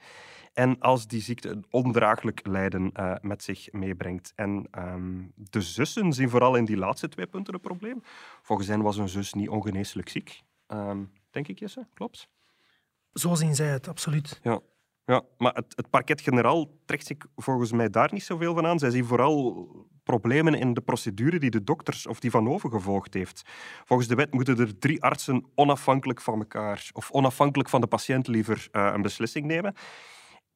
en 0.54 0.78
als 0.78 1.06
die 1.06 1.20
ziekte 1.20 1.48
een 1.48 1.64
ondraaglijk 1.70 2.46
lijden 2.46 2.90
uh, 2.96 3.14
met 3.20 3.42
zich 3.42 3.72
meebrengt. 3.72 4.32
En 4.34 4.68
um, 4.78 5.32
de 5.34 5.60
zussen 5.60 6.12
zien 6.12 6.28
vooral 6.28 6.56
in 6.56 6.64
die 6.64 6.76
laatste 6.76 7.08
twee 7.08 7.26
punten 7.26 7.54
een 7.54 7.60
probleem. 7.60 8.02
Volgens 8.42 8.68
hen 8.68 8.82
was 8.82 8.96
een 8.96 9.08
zus 9.08 9.32
niet 9.32 9.48
ongeneeslijk 9.48 10.08
ziek. 10.08 10.42
Um, 10.68 11.12
denk 11.30 11.48
ik, 11.48 11.58
Jesse? 11.58 11.86
Klopt? 11.94 12.28
Zo 13.12 13.34
zien 13.34 13.54
zij 13.54 13.68
het, 13.68 13.88
absoluut. 13.88 14.40
Ja. 14.42 14.60
Ja, 15.06 15.22
maar 15.38 15.54
het, 15.54 15.72
het 15.76 15.90
parket-generaal 15.90 16.68
trekt 16.84 17.06
zich 17.06 17.16
volgens 17.36 17.72
mij 17.72 17.90
daar 17.90 18.12
niet 18.12 18.22
zoveel 18.22 18.54
van 18.54 18.66
aan. 18.66 18.78
Zij 18.78 18.90
zien 18.90 19.04
vooral 19.04 19.68
problemen 20.02 20.54
in 20.54 20.74
de 20.74 20.80
procedure 20.80 21.38
die 21.38 21.50
de 21.50 21.64
dokters 21.64 22.06
of 22.06 22.20
die 22.20 22.30
Van 22.30 22.48
Oven 22.48 22.70
gevolgd 22.70 23.14
heeft. 23.14 23.42
Volgens 23.84 24.08
de 24.08 24.14
wet 24.14 24.32
moeten 24.32 24.58
er 24.58 24.78
drie 24.78 25.02
artsen 25.02 25.44
onafhankelijk 25.54 26.20
van 26.20 26.38
elkaar, 26.38 26.90
of 26.92 27.10
onafhankelijk 27.10 27.68
van 27.68 27.80
de 27.80 27.86
patiënt 27.86 28.26
liever, 28.26 28.68
uh, 28.72 28.90
een 28.94 29.02
beslissing 29.02 29.46
nemen. 29.46 29.74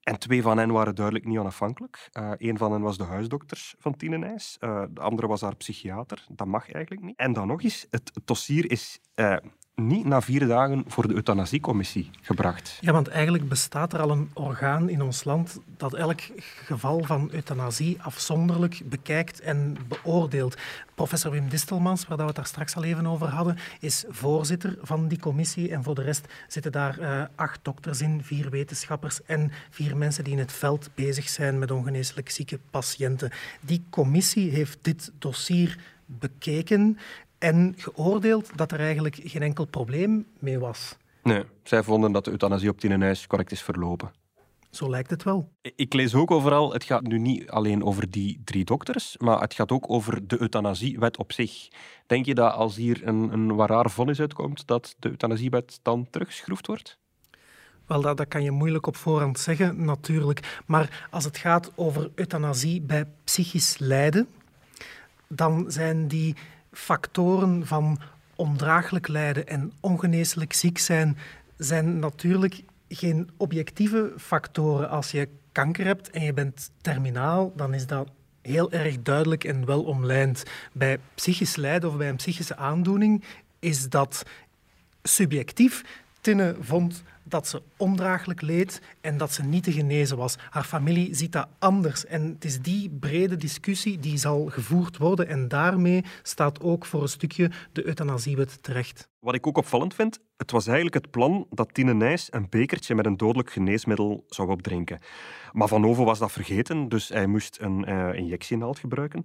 En 0.08 0.18
twee 0.18 0.42
van 0.42 0.58
hen 0.58 0.70
waren 0.72 0.94
duidelijk 0.94 1.26
niet 1.26 1.38
onafhankelijk. 1.38 2.08
Uh, 2.12 2.32
een 2.36 2.58
van 2.58 2.72
hen 2.72 2.80
was 2.80 2.98
de 2.98 3.04
huisdokter 3.04 3.74
van 3.78 3.96
Tine 3.96 4.18
Nijs. 4.18 4.56
Uh, 4.60 4.82
de 4.90 5.00
andere 5.00 5.26
was 5.26 5.40
haar 5.40 5.56
psychiater. 5.56 6.26
Dat 6.28 6.46
mag 6.46 6.72
eigenlijk 6.72 7.04
niet. 7.04 7.16
En 7.16 7.32
dan 7.32 7.46
nog 7.46 7.62
eens, 7.62 7.86
het, 7.90 8.12
dossier 8.24 8.70
is 8.70 9.00
uh, 9.14 9.36
niet 9.78 10.04
na 10.04 10.20
vier 10.20 10.46
dagen 10.46 10.84
voor 10.86 11.08
de 11.08 11.14
euthanasiecommissie 11.14 12.10
gebracht. 12.20 12.78
Ja, 12.80 12.92
want 12.92 13.08
eigenlijk 13.08 13.48
bestaat 13.48 13.92
er 13.92 14.00
al 14.00 14.10
een 14.10 14.30
orgaan 14.32 14.88
in 14.88 15.02
ons 15.02 15.24
land 15.24 15.60
dat 15.76 15.94
elk 15.94 16.20
geval 16.64 17.04
van 17.04 17.28
euthanasie 17.32 18.02
afzonderlijk 18.02 18.80
bekijkt 18.84 19.40
en 19.40 19.76
beoordeelt. 19.88 20.56
Professor 20.94 21.30
Wim 21.30 21.48
Distelmans, 21.48 22.06
waar 22.06 22.18
we 22.18 22.24
het 22.24 22.34
daar 22.34 22.46
straks 22.46 22.76
al 22.76 22.84
even 22.84 23.06
over 23.06 23.28
hadden, 23.28 23.56
is 23.80 24.04
voorzitter 24.08 24.78
van 24.82 25.08
die 25.08 25.18
commissie. 25.18 25.70
En 25.70 25.82
voor 25.82 25.94
de 25.94 26.02
rest 26.02 26.26
zitten 26.48 26.72
daar 26.72 26.98
uh, 27.00 27.22
acht 27.34 27.60
dokters 27.62 28.00
in, 28.00 28.22
vier 28.22 28.50
wetenschappers 28.50 29.24
en 29.24 29.52
vier 29.70 29.96
mensen 29.96 30.24
die 30.24 30.32
in 30.32 30.38
het 30.38 30.52
veld 30.52 30.90
bezig 30.94 31.28
zijn 31.28 31.58
met 31.58 31.70
ongeneeslijk 31.70 32.30
zieke 32.30 32.58
patiënten. 32.70 33.30
Die 33.60 33.84
commissie 33.90 34.50
heeft 34.50 34.78
dit 34.82 35.12
dossier 35.18 35.78
bekeken 36.06 36.98
en 37.38 37.74
geoordeeld 37.76 38.50
dat 38.56 38.72
er 38.72 38.80
eigenlijk 38.80 39.20
geen 39.22 39.42
enkel 39.42 39.64
probleem 39.64 40.26
mee 40.38 40.58
was. 40.58 40.96
Nee, 41.22 41.44
zij 41.62 41.82
vonden 41.82 42.12
dat 42.12 42.24
de 42.24 42.30
euthanasie 42.30 42.70
op 42.70 42.80
Tienenhuis 42.80 43.26
correct 43.26 43.52
is 43.52 43.62
verlopen. 43.62 44.10
Zo 44.70 44.90
lijkt 44.90 45.10
het 45.10 45.22
wel. 45.22 45.48
Ik 45.76 45.92
lees 45.92 46.14
ook 46.14 46.30
overal, 46.30 46.72
het 46.72 46.84
gaat 46.84 47.02
nu 47.02 47.18
niet 47.18 47.50
alleen 47.50 47.84
over 47.84 48.10
die 48.10 48.40
drie 48.44 48.64
dokters, 48.64 49.16
maar 49.18 49.40
het 49.40 49.54
gaat 49.54 49.72
ook 49.72 49.90
over 49.90 50.26
de 50.26 50.40
euthanasiewet 50.40 51.18
op 51.18 51.32
zich. 51.32 51.68
Denk 52.06 52.26
je 52.26 52.34
dat 52.34 52.52
als 52.52 52.76
hier 52.76 53.06
een, 53.06 53.32
een 53.32 53.90
vonnis 53.90 54.20
uitkomt, 54.20 54.66
dat 54.66 54.94
de 54.98 55.08
euthanasiewet 55.08 55.78
dan 55.82 56.06
teruggeschroefd 56.10 56.66
wordt? 56.66 56.98
Wel, 57.86 58.00
dat, 58.00 58.16
dat 58.16 58.28
kan 58.28 58.42
je 58.42 58.50
moeilijk 58.50 58.86
op 58.86 58.96
voorhand 58.96 59.38
zeggen, 59.38 59.84
natuurlijk. 59.84 60.62
Maar 60.66 61.08
als 61.10 61.24
het 61.24 61.36
gaat 61.36 61.72
over 61.74 62.10
euthanasie 62.14 62.80
bij 62.80 63.06
psychisch 63.24 63.78
lijden, 63.78 64.28
dan 65.28 65.64
zijn 65.68 66.08
die 66.08 66.36
factoren 66.72 67.66
van 67.66 67.98
ondraaglijk 68.36 69.08
lijden 69.08 69.46
en 69.46 69.72
ongeneeslijk 69.80 70.52
ziek 70.52 70.78
zijn, 70.78 71.18
zijn 71.56 71.98
natuurlijk 71.98 72.62
geen 72.88 73.30
objectieve 73.36 74.12
factoren. 74.18 74.90
Als 74.90 75.10
je 75.10 75.28
kanker 75.52 75.84
hebt 75.84 76.10
en 76.10 76.24
je 76.24 76.32
bent 76.32 76.70
terminaal, 76.80 77.52
dan 77.56 77.74
is 77.74 77.86
dat 77.86 78.08
heel 78.42 78.72
erg 78.72 79.02
duidelijk 79.02 79.44
en 79.44 79.66
wel 79.66 79.82
omlijnd. 79.82 80.42
Bij 80.72 80.98
psychisch 81.14 81.56
lijden 81.56 81.90
of 81.90 81.96
bij 81.96 82.08
een 82.08 82.16
psychische 82.16 82.56
aandoening 82.56 83.24
is 83.58 83.88
dat 83.88 84.22
subjectief. 85.02 85.84
Tinne 86.20 86.56
vond 86.60 87.02
dat 87.30 87.48
ze 87.48 87.62
ondraaglijk 87.76 88.40
leed 88.42 88.80
en 89.00 89.16
dat 89.16 89.32
ze 89.32 89.42
niet 89.42 89.64
te 89.64 89.72
genezen 89.72 90.16
was. 90.16 90.36
Haar 90.50 90.64
familie 90.64 91.14
ziet 91.14 91.32
dat 91.32 91.48
anders. 91.58 92.06
En 92.06 92.22
het 92.22 92.44
is 92.44 92.60
die 92.60 92.90
brede 92.90 93.36
discussie 93.36 93.98
die 93.98 94.16
zal 94.16 94.46
gevoerd 94.46 94.96
worden. 94.96 95.28
En 95.28 95.48
daarmee 95.48 96.04
staat 96.22 96.60
ook 96.60 96.86
voor 96.86 97.02
een 97.02 97.08
stukje 97.08 97.50
de 97.72 97.86
euthanasiewet 97.86 98.62
terecht. 98.62 99.08
Wat 99.18 99.34
ik 99.34 99.46
ook 99.46 99.56
opvallend 99.56 99.94
vind, 99.94 100.18
het 100.36 100.50
was 100.50 100.66
eigenlijk 100.66 100.94
het 100.94 101.10
plan 101.10 101.46
dat 101.50 101.74
Tine 101.74 101.94
Nijs 101.94 102.28
een 102.30 102.46
bekertje 102.48 102.94
met 102.94 103.06
een 103.06 103.16
dodelijk 103.16 103.50
geneesmiddel 103.50 104.24
zou 104.28 104.50
opdrinken. 104.50 105.00
Maar 105.52 105.68
Van 105.68 105.84
Oven 105.86 106.04
was 106.04 106.18
dat 106.18 106.32
vergeten, 106.32 106.88
dus 106.88 107.08
hij 107.08 107.26
moest 107.26 107.58
een 107.60 107.88
uh, 107.88 108.14
injectienaald 108.14 108.78
gebruiken. 108.78 109.22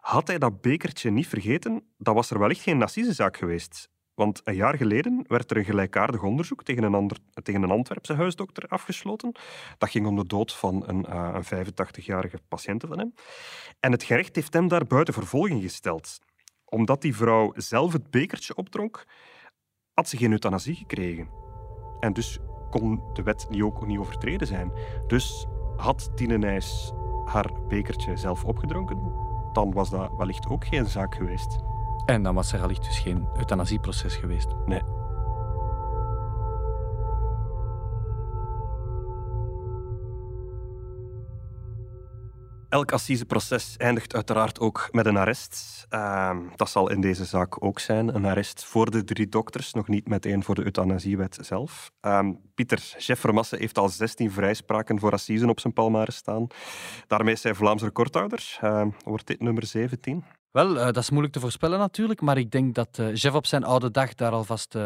Had 0.00 0.26
hij 0.26 0.38
dat 0.38 0.60
bekertje 0.60 1.10
niet 1.10 1.26
vergeten, 1.26 1.82
dan 1.98 2.14
was 2.14 2.30
er 2.30 2.38
wellicht 2.38 2.60
geen 2.60 2.78
Nassizenzaak 2.78 3.36
geweest. 3.36 3.88
Want 4.16 4.40
een 4.44 4.54
jaar 4.54 4.76
geleden 4.76 5.24
werd 5.26 5.50
er 5.50 5.56
een 5.56 5.64
gelijkaardig 5.64 6.22
onderzoek 6.22 6.62
tegen 6.62 6.82
een, 6.82 6.94
ander, 6.94 7.18
tegen 7.42 7.62
een 7.62 7.70
Antwerpse 7.70 8.14
huisdokter 8.14 8.68
afgesloten. 8.68 9.32
Dat 9.78 9.90
ging 9.90 10.06
om 10.06 10.16
de 10.16 10.26
dood 10.26 10.52
van 10.52 10.82
een, 10.86 11.06
uh, 11.08 11.30
een 11.34 11.66
85-jarige 11.66 12.38
patiënt 12.48 12.84
van 12.88 12.98
hem. 12.98 13.14
En 13.80 13.92
het 13.92 14.02
gerecht 14.02 14.36
heeft 14.36 14.52
hem 14.52 14.68
daar 14.68 14.86
buiten 14.86 15.14
vervolging 15.14 15.62
gesteld. 15.62 16.18
Omdat 16.64 17.02
die 17.02 17.16
vrouw 17.16 17.52
zelf 17.56 17.92
het 17.92 18.10
bekertje 18.10 18.54
opdronk, 18.54 19.04
had 19.94 20.08
ze 20.08 20.16
geen 20.16 20.30
euthanasie 20.30 20.74
gekregen. 20.74 21.28
En 22.00 22.12
dus 22.12 22.38
kon 22.70 23.00
de 23.12 23.22
wet 23.22 23.46
niet 23.50 23.62
ook 23.62 23.86
niet 23.86 23.98
overtreden 23.98 24.46
zijn. 24.46 24.72
Dus 25.06 25.46
had 25.76 26.16
Tine 26.16 26.38
Nijs 26.38 26.92
haar 27.24 27.50
bekertje 27.68 28.16
zelf 28.16 28.44
opgedronken, 28.44 29.12
dan 29.52 29.72
was 29.72 29.90
dat 29.90 30.10
wellicht 30.16 30.48
ook 30.48 30.66
geen 30.66 30.86
zaak 30.86 31.14
geweest. 31.14 31.65
En 32.06 32.22
dan 32.22 32.34
was 32.34 32.52
er 32.52 32.62
allicht 32.62 32.84
dus 32.84 32.98
geen 32.98 33.28
euthanasieproces 33.36 34.16
geweest. 34.16 34.48
Nee. 34.66 34.82
Elk 42.68 42.92
assiseproces 42.92 43.76
eindigt 43.76 44.14
uiteraard 44.14 44.60
ook 44.60 44.88
met 44.90 45.06
een 45.06 45.16
arrest. 45.16 45.86
Uh, 45.90 46.36
dat 46.56 46.70
zal 46.70 46.90
in 46.90 47.00
deze 47.00 47.24
zaak 47.24 47.64
ook 47.64 47.78
zijn. 47.78 48.14
Een 48.14 48.24
arrest 48.24 48.64
voor 48.64 48.90
de 48.90 49.04
drie 49.04 49.28
dokters, 49.28 49.72
nog 49.72 49.88
niet 49.88 50.08
meteen 50.08 50.42
voor 50.42 50.54
de 50.54 50.64
euthanasiewet 50.64 51.38
zelf. 51.40 51.90
Uh, 52.02 52.28
Pieter, 52.54 52.78
chef 52.78 53.20
Vermassen 53.20 53.58
heeft 53.58 53.78
al 53.78 53.88
16 53.88 54.30
vrijspraken 54.30 54.98
voor 54.98 55.12
assisen 55.12 55.48
op 55.48 55.60
zijn 55.60 55.72
palmares 55.72 56.16
staan. 56.16 56.46
Daarmee 57.06 57.34
is 57.34 57.42
hij 57.42 57.54
Vlaams 57.54 57.82
recordhouder. 57.82 58.58
Uh, 58.62 58.86
wordt 59.04 59.26
dit 59.26 59.40
nummer 59.40 59.66
17? 59.66 60.24
Wel, 60.56 60.76
uh, 60.76 60.84
dat 60.84 60.96
is 60.96 61.10
moeilijk 61.10 61.34
te 61.34 61.40
voorspellen 61.40 61.78
natuurlijk, 61.78 62.20
maar 62.20 62.38
ik 62.38 62.50
denk 62.50 62.74
dat 62.74 62.98
uh, 63.00 63.14
Jeff 63.14 63.34
op 63.34 63.46
zijn 63.46 63.64
oude 63.64 63.90
dag 63.90 64.14
daar 64.14 64.32
alvast 64.32 64.74
uh, 64.74 64.82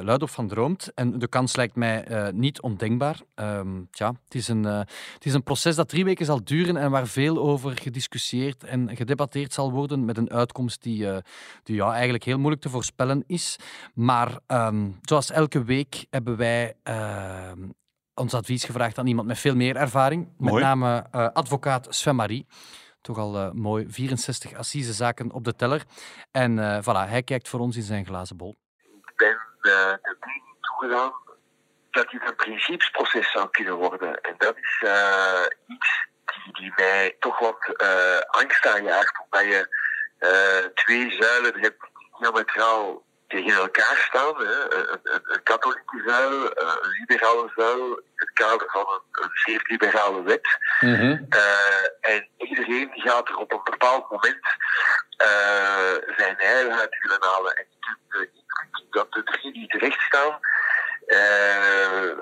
luid 0.00 0.22
op 0.22 0.30
van 0.30 0.48
droomt. 0.48 0.94
En 0.94 1.18
de 1.18 1.28
kans 1.28 1.56
lijkt 1.56 1.76
mij 1.76 2.30
niet 2.34 2.60
ondenkbaar. 2.60 3.20
Um, 3.34 3.88
tja, 3.90 4.12
het, 4.24 4.34
is 4.34 4.48
een, 4.48 4.64
het 4.64 5.24
is 5.24 5.34
een 5.34 5.42
proces 5.42 5.76
dat 5.76 5.88
drie 5.88 6.04
weken 6.04 6.26
zal 6.26 6.44
duren 6.44 6.76
en 6.76 6.90
waar 6.90 7.06
veel 7.06 7.38
over 7.38 7.78
gediscussieerd 7.78 8.64
en 8.64 8.96
gedebatteerd 8.96 9.52
zal 9.52 9.72
worden 9.72 10.04
met 10.04 10.18
een 10.18 10.30
uitkomst 10.30 10.82
die, 10.82 11.06
die 11.62 11.76
ja, 11.76 11.92
eigenlijk 11.92 12.24
heel 12.24 12.38
moeilijk 12.38 12.62
te 12.62 12.68
voorspellen 12.68 13.24
is. 13.26 13.56
Maar 13.94 14.38
um, 14.46 14.98
zoals 15.02 15.30
elke 15.30 15.64
week 15.64 16.06
hebben 16.10 16.36
wij 16.36 16.74
ehm, 16.82 17.68
ons 18.14 18.34
advies 18.34 18.64
gevraagd 18.64 18.98
aan 18.98 19.06
iemand 19.06 19.26
met 19.26 19.38
veel 19.38 19.56
meer 19.56 19.76
ervaring, 19.76 20.28
Mooi. 20.36 20.52
met 20.52 20.62
name 20.62 21.10
advocaat 21.32 21.86
Sven 21.90 22.16
Marie 22.16 22.46
toch 23.04 23.18
al 23.18 23.36
uh, 23.36 23.50
mooi 23.50 23.86
64 23.88 24.54
assisezaken 24.54 25.32
op 25.32 25.44
de 25.44 25.56
teller. 25.56 25.82
En 26.30 26.58
uh, 26.58 26.78
voilà, 26.82 27.08
hij 27.08 27.22
kijkt 27.22 27.48
voor 27.48 27.60
ons 27.60 27.76
in 27.76 27.82
zijn 27.82 28.06
glazen 28.06 28.36
bol. 28.36 28.56
Ik 28.82 29.12
ben 29.16 29.38
uh, 29.60 29.72
de 30.02 30.16
mening 30.20 30.56
toegedaan 30.60 31.12
dat 31.90 32.10
dit 32.10 32.28
een 32.28 32.36
principesproces 32.36 33.30
zou 33.30 33.50
kunnen 33.50 33.74
worden. 33.74 34.20
En 34.20 34.34
dat 34.38 34.56
is 34.56 34.82
iets 35.66 36.08
die, 36.24 36.52
die, 36.52 36.72
mij 36.76 37.16
toch 37.18 37.38
wat 37.38 37.76
angst 38.26 38.66
aanjaagt, 38.66 39.20
omdat 39.24 39.44
je 39.44 39.68
twee 40.74 41.10
zuilen 41.10 41.60
hebt 41.60 41.80
die 41.80 42.10
diametraal 42.18 43.03
tegen 43.28 43.54
elkaar 43.54 43.96
staan. 44.08 44.36
Hè. 44.36 44.74
Een, 44.74 45.00
een, 45.02 45.20
een, 45.24 45.42
katholieke 45.42 46.02
zuil, 46.06 46.42
een 46.42 46.94
liberale 46.98 47.52
zuil, 47.56 47.96
in 47.96 48.12
het 48.14 48.32
kader 48.32 48.70
van 48.70 48.86
een, 48.88 49.22
een 49.22 49.30
zeer 49.32 49.60
liberale 49.64 50.22
wet. 50.22 50.58
Mm 50.80 50.94
-hmm. 50.94 51.26
uh, 51.30 52.14
en 52.14 52.28
iedereen 52.36 52.90
gaat 52.94 53.28
er 53.28 53.36
op 53.36 53.52
een 53.52 53.60
bepaald 53.64 54.10
moment 54.10 54.46
uh, 55.22 56.14
zijn 56.16 56.34
heil 56.36 56.70
uit 56.70 56.98
willen 57.00 57.22
halen. 57.22 57.56
En 57.56 57.66
indruk 57.80 58.30
dat 58.90 59.12
de 59.12 59.22
drie 59.22 59.52
die 59.52 59.66
terecht 59.66 60.00
staan, 60.00 60.38
uh, 61.06 62.16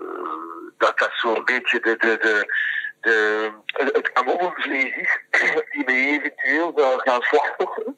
dat 0.78 0.98
dat 0.98 1.10
zo'n 1.14 1.44
beetje 1.44 1.80
de, 1.80 1.96
de, 1.96 2.18
de, 2.20 2.46
de, 3.00 3.52
het 3.92 4.12
kanonnenvlees 4.12 4.96
is 4.96 5.18
die 5.70 5.84
me 5.84 5.92
eventueel 5.92 6.72
zou 6.76 7.00
gaan 7.00 7.22
slachtofferen 7.22 7.96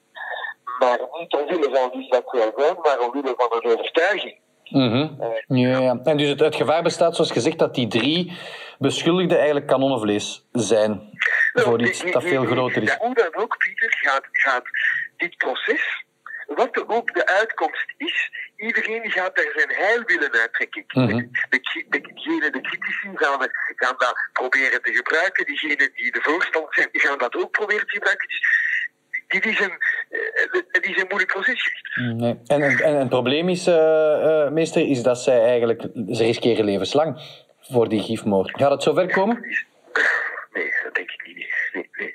maar 0.85 0.99
niet 1.21 1.33
omwille 1.33 1.69
van 1.77 1.91
wie 1.91 2.11
dat 2.11 2.23
zijn, 2.57 2.77
maar 2.83 2.99
omwille 3.01 3.35
van 3.37 3.49
een 3.51 3.71
overtuiging. 3.71 4.43
Mm 4.71 4.91
-hmm. 4.91 5.17
ja, 5.47 5.79
ja. 5.79 6.01
En 6.05 6.17
dus 6.17 6.29
het, 6.29 6.41
het, 6.41 6.55
gevaar 6.55 6.83
bestaat, 6.83 7.15
zoals 7.15 7.31
gezegd, 7.31 7.59
dat 7.59 7.75
die 7.75 7.89
drie 7.89 8.33
beschuldigden 8.79 9.37
eigenlijk 9.37 9.67
kanonnenvlees 9.67 10.45
zijn 10.53 10.91
nou, 11.53 11.69
voor 11.69 11.83
iets 11.83 12.13
dat 12.13 12.23
veel 12.23 12.45
groter 12.45 12.83
is. 12.83 12.97
Hoe 12.99 13.15
dan 13.15 13.35
ook, 13.43 13.57
Pieter, 13.59 13.97
gaat, 14.01 14.25
gaat 14.31 14.65
dit 15.17 15.37
proces, 15.37 16.05
wat 16.47 16.77
er 16.77 16.89
ook 16.89 17.15
de 17.15 17.27
uitkomst 17.27 17.95
is, 17.97 18.31
iedereen 18.57 19.11
gaat 19.11 19.37
daar 19.37 19.53
zijn 19.55 19.71
heil 19.71 20.03
willen 20.05 20.33
uittrekken. 20.33 20.85
Mm 20.87 21.09
-hmm. 21.09 21.31
de, 21.49 21.61
de, 21.89 22.01
de, 22.01 22.51
de 22.51 22.61
critici 22.61 23.11
gaan, 23.15 23.49
gaan 23.77 23.95
dat 23.99 24.15
proberen 24.33 24.83
te 24.83 24.93
gebruiken, 24.93 25.47
diegenen 25.47 25.91
die 25.95 26.13
de 26.13 26.21
voorstand 26.23 26.67
zijn, 26.71 26.89
die 26.93 27.01
gaan 27.01 27.19
dat 27.19 27.37
ook 27.37 27.51
proberen 27.51 27.87
te 27.87 27.95
gebruiken. 27.95 28.29
Dus 28.29 28.41
dit 29.35 29.47
is 29.47 29.61
een, 29.61 29.73
het 30.71 30.87
is 30.87 30.97
een 30.97 31.07
moeilijk 31.09 31.33
proces. 31.33 31.71
Nee. 31.95 32.39
En, 32.47 32.63
en, 32.63 32.97
het 32.97 33.09
probleem 33.09 33.49
is, 33.49 33.69
uh, 33.69 34.49
meester, 34.51 34.89
is 34.89 35.03
dat 35.03 35.19
zij 35.19 35.45
eigenlijk, 35.45 35.83
ze 36.09 36.25
riskeren 36.25 36.65
levenslang 36.65 37.41
voor 37.61 37.89
die 37.89 38.03
gifmoord. 38.03 38.51
Gaat 38.51 38.71
het 38.71 38.83
zover 38.83 39.13
komen? 39.13 39.41
Nee, 40.53 40.71
dat 40.85 40.95
denk 40.95 41.11
ik 41.11 41.23
niet. 41.27 41.47
Nee, 41.73 41.89
nee. 41.93 42.13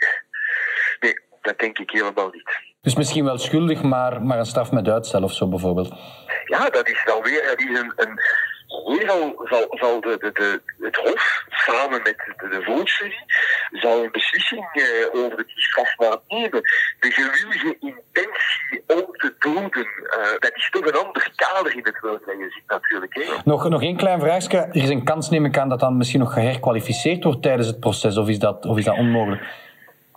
nee 1.00 1.14
dat 1.42 1.60
denk 1.60 1.80
ik 1.80 1.92
helemaal 1.92 2.30
niet. 2.32 2.50
Dus 2.82 2.96
misschien 2.96 3.26
wel 3.26 3.38
schuldig, 3.38 3.82
maar, 3.82 4.22
maar 4.22 4.40
een 4.40 4.46
straf 4.46 4.72
met 4.72 4.88
uitstel 4.88 5.24
of 5.24 5.34
zo 5.34 5.48
bijvoorbeeld? 5.48 5.94
Ja, 6.46 6.70
dat 6.70 6.88
is 6.90 7.02
dan 7.06 7.22
weer 7.24 7.44
dat 7.44 7.60
is 7.60 7.80
een, 7.80 7.94
een 7.96 8.20
hier 8.86 9.08
zal, 9.08 10.02
de, 10.02 10.62
het 10.80 10.96
Hof, 10.96 11.44
samen 11.50 12.02
met 12.04 12.16
de, 12.38 12.48
de 12.50 12.64
zal 13.72 14.04
een 14.04 14.12
beslissing 14.12 14.66
uh, 14.74 15.24
over 15.24 15.38
die 15.38 15.62
strafmaat 15.62 16.22
nemen. 16.28 16.62
De 17.00 17.12
gewillige 17.12 17.78
intentie 17.80 18.84
om 18.88 19.12
te 19.12 19.34
doden, 19.40 19.88
uh, 19.88 20.40
dat 20.40 20.52
is 20.54 20.70
toch 20.70 20.86
een 20.86 21.06
ander 21.06 21.32
kader 21.36 21.76
in 21.76 21.84
het 21.84 22.00
ziet 22.52 22.64
natuurlijk. 22.68 23.14
Hè. 23.14 23.24
Nog, 23.44 23.70
nog 23.70 23.82
één 23.82 23.98
klein 23.98 24.20
vraagje. 24.20 24.58
Er 24.58 24.76
is 24.76 24.90
een 24.90 25.04
kans, 25.04 25.30
neem 25.30 25.46
ik 25.46 25.58
aan, 25.58 25.70
dat 25.70 25.80
dan 25.80 25.98
misschien 25.98 26.20
nog 26.20 26.34
geherkwalificeerd 26.34 27.24
wordt 27.24 27.42
tijdens 27.42 27.68
het 27.68 27.80
proces, 27.80 28.18
of 28.18 28.28
is 28.28 28.40
dat, 28.40 28.66
of 28.66 28.78
is 28.78 28.86
dat 28.86 28.98
onmogelijk? 28.98 29.42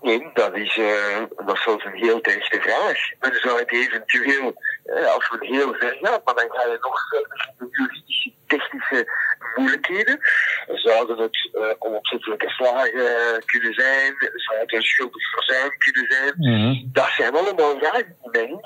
Nee, 0.03 0.31
dat 0.35 0.57
is, 0.57 0.77
uh, 0.77 1.23
dat 1.47 1.57
is 1.57 1.63
zelfs 1.63 1.85
een 1.85 2.05
heel 2.07 2.21
terechte 2.21 2.61
vraag. 2.61 2.99
Men 3.21 3.41
zou 3.41 3.59
het 3.59 3.73
eventueel, 3.73 4.55
uh, 4.85 5.15
als 5.15 5.29
we 5.29 5.47
heel 5.47 5.75
ver 5.75 5.99
gaan, 6.01 6.21
maar 6.25 6.35
dan 6.35 6.51
ga 6.51 6.63
je 6.63 6.79
nog 6.81 7.09
verder 7.09 7.51
de 7.59 7.67
juridische, 7.71 8.33
technische 8.47 9.07
moeilijkheden. 9.55 10.21
Zouden 10.67 11.19
het 11.19 11.51
uh, 11.55 11.63
onopzettelijke 11.79 12.49
slagen 12.49 13.45
kunnen 13.45 13.75
zijn? 13.75 14.15
Zou 14.35 14.59
het 14.61 14.73
een 14.73 14.83
schuldig 14.83 15.31
verzuim 15.31 15.79
kunnen 15.79 16.07
zijn? 16.09 16.35
Mm 16.37 16.63
-hmm. 16.63 16.91
Dat 16.93 17.11
zijn 17.17 17.35
allemaal 17.35 17.79
vragen 17.79 18.17
die 18.21 18.31
mij 18.33 18.61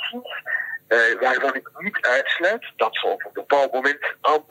waarvan 1.20 1.54
ik 1.54 1.70
niet 1.78 1.98
uitsluit 2.00 2.72
dat 2.76 2.96
ze 2.96 3.06
op 3.06 3.24
een 3.24 3.30
bepaald 3.32 3.72
moment 3.72 4.14
aan 4.20 4.45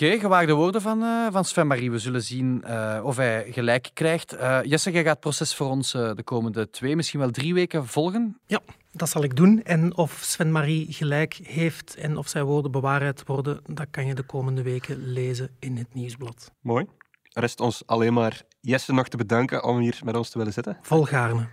Oké, 0.00 0.18
gewaagde 0.18 0.52
woorden 0.52 0.80
van, 0.80 1.02
uh, 1.02 1.26
van 1.30 1.44
Sven-Marie. 1.44 1.90
We 1.90 1.98
zullen 1.98 2.22
zien 2.22 2.64
uh, 2.66 3.00
of 3.02 3.16
hij 3.16 3.46
gelijk 3.50 3.90
krijgt. 3.94 4.34
Uh, 4.34 4.58
Jesse, 4.62 4.90
jij 4.90 5.02
gaat 5.02 5.10
het 5.10 5.20
proces 5.20 5.54
voor 5.54 5.68
ons 5.68 5.92
de 5.92 6.22
komende 6.24 6.70
twee, 6.70 6.96
misschien 6.96 7.20
wel 7.20 7.30
drie 7.30 7.54
weken 7.54 7.86
volgen. 7.86 8.38
Ja, 8.46 8.60
dat 8.92 9.08
zal 9.08 9.22
ik 9.22 9.36
doen. 9.36 9.62
En 9.62 9.96
of 9.96 10.20
Sven-Marie 10.22 10.92
gelijk 10.92 11.40
heeft 11.42 11.94
en 11.94 12.16
of 12.16 12.28
zijn 12.28 12.44
woorden 12.44 12.70
bewaarheid 12.70 13.22
worden, 13.26 13.60
dat 13.66 13.86
kan 13.90 14.06
je 14.06 14.14
de 14.14 14.22
komende 14.22 14.62
weken 14.62 15.12
lezen 15.12 15.50
in 15.58 15.76
het 15.76 15.94
nieuwsblad. 15.94 16.50
Mooi. 16.60 16.86
Rest 17.22 17.60
ons 17.60 17.82
alleen 17.86 18.12
maar 18.12 18.42
Jesse 18.60 18.92
nog 18.92 19.08
te 19.08 19.16
bedanken 19.16 19.64
om 19.64 19.78
hier 19.78 20.00
met 20.04 20.16
ons 20.16 20.30
te 20.30 20.38
willen 20.38 20.52
zitten. 20.52 20.78
Volgaarne. 20.82 21.48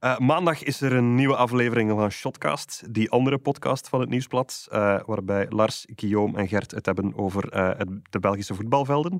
Uh, 0.00 0.18
maandag 0.18 0.62
is 0.62 0.80
er 0.80 0.92
een 0.92 1.14
nieuwe 1.14 1.36
aflevering 1.36 1.90
van 1.90 2.10
Shotcast, 2.10 2.94
die 2.94 3.10
andere 3.10 3.38
podcast 3.38 3.88
van 3.88 4.00
het 4.00 4.08
Nieuwsblad, 4.08 4.66
uh, 4.72 5.00
waarbij 5.06 5.46
Lars, 5.48 5.86
Guillaume 5.96 6.38
en 6.38 6.48
Gert 6.48 6.70
het 6.70 6.86
hebben 6.86 7.16
over 7.16 7.56
het, 7.76 7.88
de 8.10 8.18
Belgische 8.18 8.54
voetbalvelden. 8.54 9.18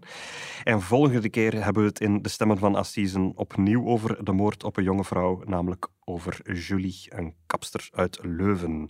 En 0.64 0.80
volgende 0.80 1.28
keer 1.28 1.64
hebben 1.64 1.82
we 1.82 1.88
het 1.88 2.00
in 2.00 2.22
De 2.22 2.28
Stemmen 2.28 2.58
van 2.58 2.74
Assisen 2.74 3.32
opnieuw 3.34 3.86
over 3.86 4.24
de 4.24 4.32
moord 4.32 4.64
op 4.64 4.76
een 4.76 4.84
jonge 4.84 5.04
vrouw, 5.04 5.42
namelijk 5.44 5.88
over 6.04 6.52
Julie, 6.52 7.02
een 7.08 7.34
kapster 7.46 7.88
uit 7.92 8.18
Leuven. 8.22 8.88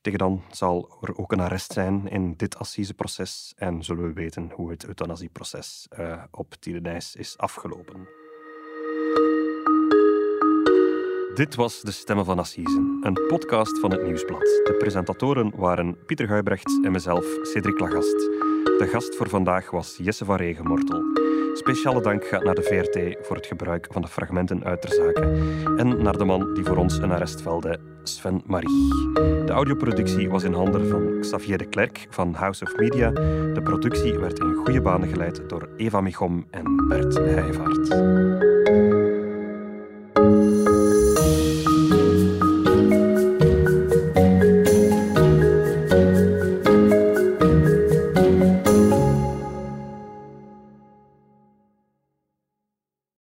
Tegen 0.00 0.18
dan 0.18 0.42
zal 0.50 0.98
er 1.00 1.16
ook 1.16 1.32
een 1.32 1.40
arrest 1.40 1.72
zijn 1.72 2.08
in 2.08 2.34
dit 2.36 2.58
assiseproces 2.58 3.52
en 3.56 3.84
zullen 3.84 4.06
we 4.06 4.12
weten 4.12 4.50
hoe 4.54 4.70
het 4.70 4.84
euthanasieproces 4.84 5.88
op 6.30 6.54
Tierenijs 6.54 7.16
is 7.16 7.38
afgelopen. 7.38 8.08
Dit 11.34 11.54
was 11.54 11.80
De 11.80 11.90
Stemmen 11.90 12.24
van 12.24 12.38
Assisen, 12.38 12.98
een 13.02 13.26
podcast 13.28 13.78
van 13.78 13.90
het 13.90 14.02
Nieuwsblad. 14.02 14.40
De 14.40 14.74
presentatoren 14.78 15.52
waren 15.56 15.96
Pieter 16.06 16.28
Huibrechts 16.28 16.80
en 16.82 16.92
mezelf, 16.92 17.26
Cedric 17.42 17.78
Lagast. 17.78 18.16
De 18.78 18.88
gast 18.90 19.16
voor 19.16 19.28
vandaag 19.28 19.70
was 19.70 19.98
Jesse 20.02 20.24
van 20.24 20.36
Regenmortel. 20.36 21.02
Speciale 21.54 22.00
dank 22.00 22.24
gaat 22.24 22.44
naar 22.44 22.54
de 22.54 22.62
VRT 22.62 23.26
voor 23.26 23.36
het 23.36 23.46
gebruik 23.46 23.86
van 23.90 24.02
de 24.02 24.08
fragmenten 24.08 24.64
uit 24.64 24.82
ter 24.82 24.92
zake. 24.92 25.20
En 25.76 26.02
naar 26.02 26.18
de 26.18 26.24
man 26.24 26.54
die 26.54 26.64
voor 26.64 26.76
ons 26.76 26.98
een 26.98 27.12
arrest 27.12 27.42
velde, 27.42 27.78
Sven 28.02 28.42
Marie. 28.46 29.12
De 29.44 29.52
audioproductie 29.52 30.30
was 30.30 30.42
in 30.42 30.52
handen 30.52 30.88
van 30.88 31.20
Xavier 31.20 31.58
de 31.58 31.68
Klerk 31.68 32.06
van 32.10 32.34
House 32.34 32.64
of 32.64 32.76
Media. 32.76 33.10
De 33.10 33.60
productie 33.64 34.18
werd 34.18 34.38
in 34.38 34.54
goede 34.54 34.80
banen 34.80 35.08
geleid 35.08 35.48
door 35.48 35.68
Eva 35.76 36.00
Michom 36.00 36.46
en 36.50 36.88
Bert 36.88 37.14
Heijvaart. 37.18 37.88